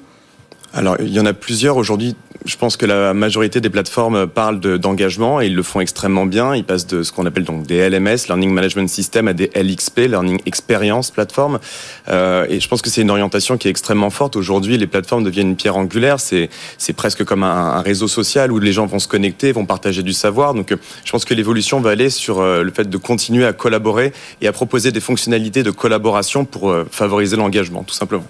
Alors, 0.73 0.97
il 0.99 1.09
y 1.09 1.19
en 1.19 1.25
a 1.25 1.33
plusieurs 1.33 1.77
aujourd'hui 1.77 2.15
je 2.47 2.55
pense 2.55 2.77
que 2.77 2.85
la 2.85 3.13
majorité 3.13 3.59
des 3.61 3.69
plateformes 3.69 4.25
parlent 4.27 4.59
d'engagement 4.59 5.41
et 5.41 5.47
ils 5.47 5.55
le 5.55 5.63
font 5.63 5.81
extrêmement 5.81 6.25
bien. 6.25 6.55
Ils 6.55 6.63
passent 6.63 6.87
de 6.87 7.03
ce 7.03 7.11
qu'on 7.11 7.25
appelle 7.25 7.43
donc 7.43 7.67
des 7.67 7.89
LMS, 7.89 8.27
Learning 8.27 8.51
Management 8.51 8.87
System, 8.87 9.27
à 9.27 9.33
des 9.33 9.51
LXP, 9.53 9.99
Learning 10.07 10.39
Experience 10.45 11.11
Platform. 11.11 11.59
Euh, 12.07 12.45
et 12.49 12.59
je 12.59 12.67
pense 12.67 12.81
que 12.81 12.89
c'est 12.89 13.01
une 13.01 13.11
orientation 13.11 13.57
qui 13.57 13.67
est 13.67 13.71
extrêmement 13.71 14.09
forte. 14.09 14.35
Aujourd'hui, 14.35 14.77
les 14.77 14.87
plateformes 14.87 15.23
deviennent 15.23 15.49
une 15.49 15.55
pierre 15.55 15.77
angulaire. 15.77 16.19
C'est 16.19 16.49
presque 16.95 17.23
comme 17.25 17.43
un, 17.43 17.81
réseau 17.81 18.07
social 18.07 18.51
où 18.51 18.59
les 18.59 18.71
gens 18.71 18.85
vont 18.85 18.99
se 18.99 19.07
connecter, 19.07 19.51
vont 19.51 19.65
partager 19.65 20.01
du 20.01 20.13
savoir. 20.13 20.53
Donc, 20.53 20.73
je 21.03 21.11
pense 21.11 21.25
que 21.25 21.33
l'évolution 21.33 21.79
va 21.79 21.91
aller 21.91 22.09
sur 22.09 22.39
euh, 22.39 22.63
le 22.63 22.71
fait 22.71 22.89
de 22.89 22.97
continuer 22.97 23.45
à 23.45 23.53
collaborer 23.53 24.13
et 24.41 24.47
à 24.47 24.51
proposer 24.51 24.91
des 24.91 24.99
fonctionnalités 24.99 25.63
de 25.63 25.71
collaboration 25.71 26.45
pour 26.45 26.69
euh, 26.69 26.87
favoriser 26.89 27.35
l'engagement, 27.35 27.83
tout 27.83 27.93
simplement. 27.93 28.25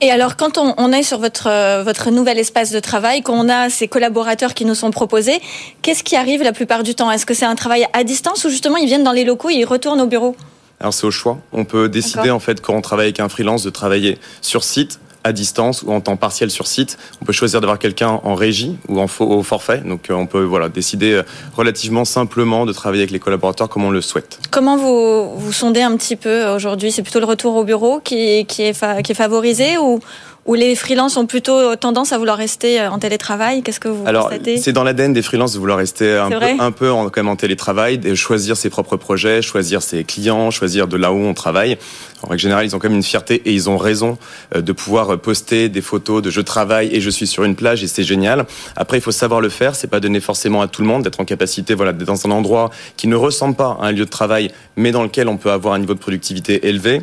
Et 0.00 0.10
alors, 0.10 0.36
quand 0.36 0.58
on 0.58 0.92
est 0.92 1.02
sur 1.02 1.18
votre, 1.18 1.48
euh, 1.72 1.82
votre 1.82 2.10
nouvel 2.10 2.38
espace 2.38 2.70
de 2.70 2.80
travail, 2.80 3.22
quand 3.22 3.34
on 3.34 3.48
a 3.48 3.70
ces 3.70 3.88
collaborateurs 3.88 4.54
qui 4.54 4.64
nous 4.64 4.74
sont 4.74 4.90
proposés, 4.90 5.40
qu'est-ce 5.82 6.04
qui 6.04 6.16
arrive 6.16 6.42
la 6.42 6.52
plupart 6.52 6.82
du 6.82 6.94
temps? 6.94 7.10
Est-ce 7.10 7.26
que 7.26 7.34
c'est 7.34 7.44
un 7.44 7.54
travail 7.54 7.86
à 7.92 8.04
distance 8.04 8.44
ou 8.44 8.50
justement 8.50 8.76
ils 8.76 8.86
viennent 8.86 9.04
dans 9.04 9.12
les 9.12 9.24
locaux 9.24 9.50
et 9.50 9.54
ils 9.54 9.64
retournent 9.64 10.00
au 10.00 10.06
bureau? 10.06 10.36
Alors 10.80 10.92
c'est 10.92 11.06
au 11.06 11.10
choix. 11.10 11.38
On 11.52 11.64
peut 11.64 11.88
décider 11.88 12.30
en 12.30 12.40
fait 12.40 12.60
quand 12.60 12.74
on 12.74 12.80
travaille 12.80 13.06
avec 13.06 13.20
un 13.20 13.28
freelance 13.28 13.62
de 13.62 13.70
travailler 13.70 14.18
sur 14.40 14.64
site 14.64 14.98
à 15.24 15.32
distance 15.32 15.82
ou 15.82 15.92
en 15.92 16.00
temps 16.00 16.16
partiel 16.16 16.50
sur 16.50 16.66
site. 16.66 16.98
On 17.20 17.24
peut 17.24 17.32
choisir 17.32 17.60
d'avoir 17.60 17.78
quelqu'un 17.78 18.20
en 18.24 18.34
régie 18.34 18.76
ou 18.88 19.00
en 19.00 19.06
au 19.20 19.42
forfait. 19.42 19.78
Donc 19.78 20.10
euh, 20.10 20.14
on 20.14 20.26
peut 20.26 20.42
voilà 20.42 20.68
décider 20.68 21.12
euh, 21.12 21.22
relativement 21.56 22.04
simplement 22.04 22.66
de 22.66 22.72
travailler 22.72 23.02
avec 23.02 23.12
les 23.12 23.20
collaborateurs 23.20 23.68
comme 23.68 23.84
on 23.84 23.90
le 23.90 24.00
souhaite. 24.00 24.40
Comment 24.50 24.76
vous, 24.76 25.38
vous 25.38 25.52
sondez 25.52 25.82
un 25.82 25.96
petit 25.96 26.16
peu 26.16 26.46
aujourd'hui? 26.48 26.90
C'est 26.90 27.02
plutôt 27.02 27.20
le 27.20 27.26
retour 27.26 27.54
au 27.56 27.64
bureau 27.64 28.00
qui, 28.00 28.44
qui, 28.46 28.62
est, 28.62 29.02
qui 29.02 29.12
est 29.12 29.14
favorisé 29.14 29.78
ou 29.78 30.00
ou 30.44 30.54
les 30.54 30.74
freelances 30.74 31.16
ont 31.16 31.26
plutôt 31.26 31.76
tendance 31.76 32.12
à 32.12 32.18
vouloir 32.18 32.36
rester 32.36 32.80
euh, 32.80 32.90
en 32.90 32.98
télétravail? 32.98 33.62
Qu'est-ce 33.62 33.78
que 33.78 33.88
vous 33.88 34.06
Alors, 34.06 34.30
c'est 34.58 34.72
dans 34.72 34.82
l'ADN 34.82 35.12
des 35.12 35.22
freelances 35.22 35.52
de 35.52 35.58
vouloir 35.58 35.78
rester 35.78 36.16
un 36.16 36.30
peu, 36.30 36.46
un 36.58 36.72
peu, 36.72 36.90
en, 36.90 37.04
quand 37.10 37.18
même 37.18 37.28
en 37.28 37.36
télétravail, 37.36 37.98
de 37.98 38.14
choisir 38.14 38.56
ses 38.56 38.68
propres 38.68 38.96
projets, 38.96 39.40
choisir 39.40 39.82
ses 39.82 40.04
clients, 40.04 40.50
choisir 40.50 40.88
de 40.88 40.96
là 40.96 41.12
où 41.12 41.16
on 41.16 41.34
travaille. 41.34 41.78
En 42.22 42.28
règle 42.28 42.42
générale, 42.42 42.64
ils 42.64 42.74
ont 42.74 42.78
quand 42.78 42.88
même 42.88 42.96
une 42.96 43.02
fierté 43.02 43.42
et 43.44 43.52
ils 43.52 43.70
ont 43.70 43.76
raison 43.76 44.18
euh, 44.54 44.62
de 44.62 44.72
pouvoir 44.72 45.18
poster 45.18 45.68
des 45.68 45.80
photos 45.80 46.22
de 46.22 46.30
je 46.30 46.40
travaille 46.40 46.94
et 46.94 47.00
je 47.00 47.10
suis 47.10 47.26
sur 47.26 47.44
une 47.44 47.54
plage 47.54 47.84
et 47.84 47.86
c'est 47.86 48.04
génial. 48.04 48.46
Après, 48.76 48.98
il 48.98 49.00
faut 49.00 49.12
savoir 49.12 49.40
le 49.40 49.48
faire. 49.48 49.74
C'est 49.76 49.86
pas 49.86 50.00
donné 50.00 50.20
forcément 50.20 50.62
à 50.62 50.66
tout 50.66 50.82
le 50.82 50.88
monde 50.88 51.02
d'être 51.02 51.20
en 51.20 51.24
capacité, 51.24 51.74
voilà, 51.74 51.92
d'être 51.92 52.08
dans 52.08 52.26
un 52.26 52.30
endroit 52.30 52.70
qui 52.96 53.06
ne 53.06 53.16
ressemble 53.16 53.54
pas 53.54 53.78
à 53.80 53.86
un 53.86 53.92
lieu 53.92 54.04
de 54.04 54.10
travail, 54.10 54.50
mais 54.76 54.90
dans 54.90 55.02
lequel 55.02 55.28
on 55.28 55.36
peut 55.36 55.50
avoir 55.50 55.74
un 55.74 55.78
niveau 55.78 55.94
de 55.94 56.00
productivité 56.00 56.66
élevé 56.66 57.02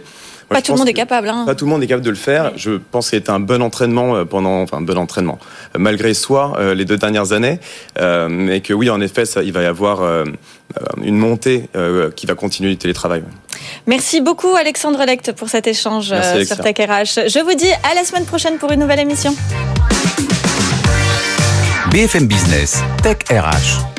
pas 0.49 0.62
tout 0.62 0.71
le 0.73 0.77
monde 0.77 0.89
est 0.89 0.93
capable. 0.93 1.29
Hein. 1.29 1.43
Pas 1.45 1.55
tout 1.55 1.65
le 1.65 1.71
monde 1.71 1.83
est 1.83 1.88
capable 1.88 2.05
de 2.05 2.09
le 2.09 2.15
faire. 2.15 2.51
Je 2.55 2.71
pense 2.71 3.09
qu'il 3.09 3.21
a 3.25 3.33
un 3.33 3.39
bon 3.39 3.62
entraînement 3.62 4.15
euh, 4.15 4.25
pendant, 4.25 4.62
enfin, 4.62 4.77
un 4.77 4.81
bon 4.81 4.97
entraînement, 4.97 5.39
euh, 5.75 5.79
malgré 5.79 6.13
soi, 6.13 6.53
euh, 6.57 6.73
les 6.73 6.85
deux 6.85 6.97
dernières 6.97 7.31
années. 7.31 7.59
mais 8.29 8.62
que 8.62 8.73
oui, 8.73 8.89
en 8.89 9.01
effet, 9.01 9.25
ça, 9.25 9.43
il 9.43 9.53
va 9.53 9.62
y 9.62 9.65
avoir 9.65 10.25
une 11.03 11.17
montée 11.17 11.69
qui 12.15 12.25
va 12.25 12.35
continuer 12.35 12.71
du 12.71 12.77
télétravail. 12.77 13.23
Merci 13.88 14.21
beaucoup, 14.21 14.55
Alexandre 14.55 15.03
Lecte, 15.05 15.31
pour 15.33 15.49
cet 15.49 15.67
échange 15.67 16.13
sur 16.45 16.57
Tech 16.57 16.75
RH. 16.77 17.27
Je 17.27 17.43
vous 17.43 17.53
dis 17.53 17.71
à 17.89 17.95
la 17.95 18.03
semaine 18.03 18.25
prochaine 18.25 18.57
pour 18.57 18.71
une 18.71 18.79
nouvelle 18.79 18.99
émission. 18.99 19.35
BFM 21.91 22.27
Business, 22.27 22.83
Tech 23.03 23.17
RH. 23.29 23.98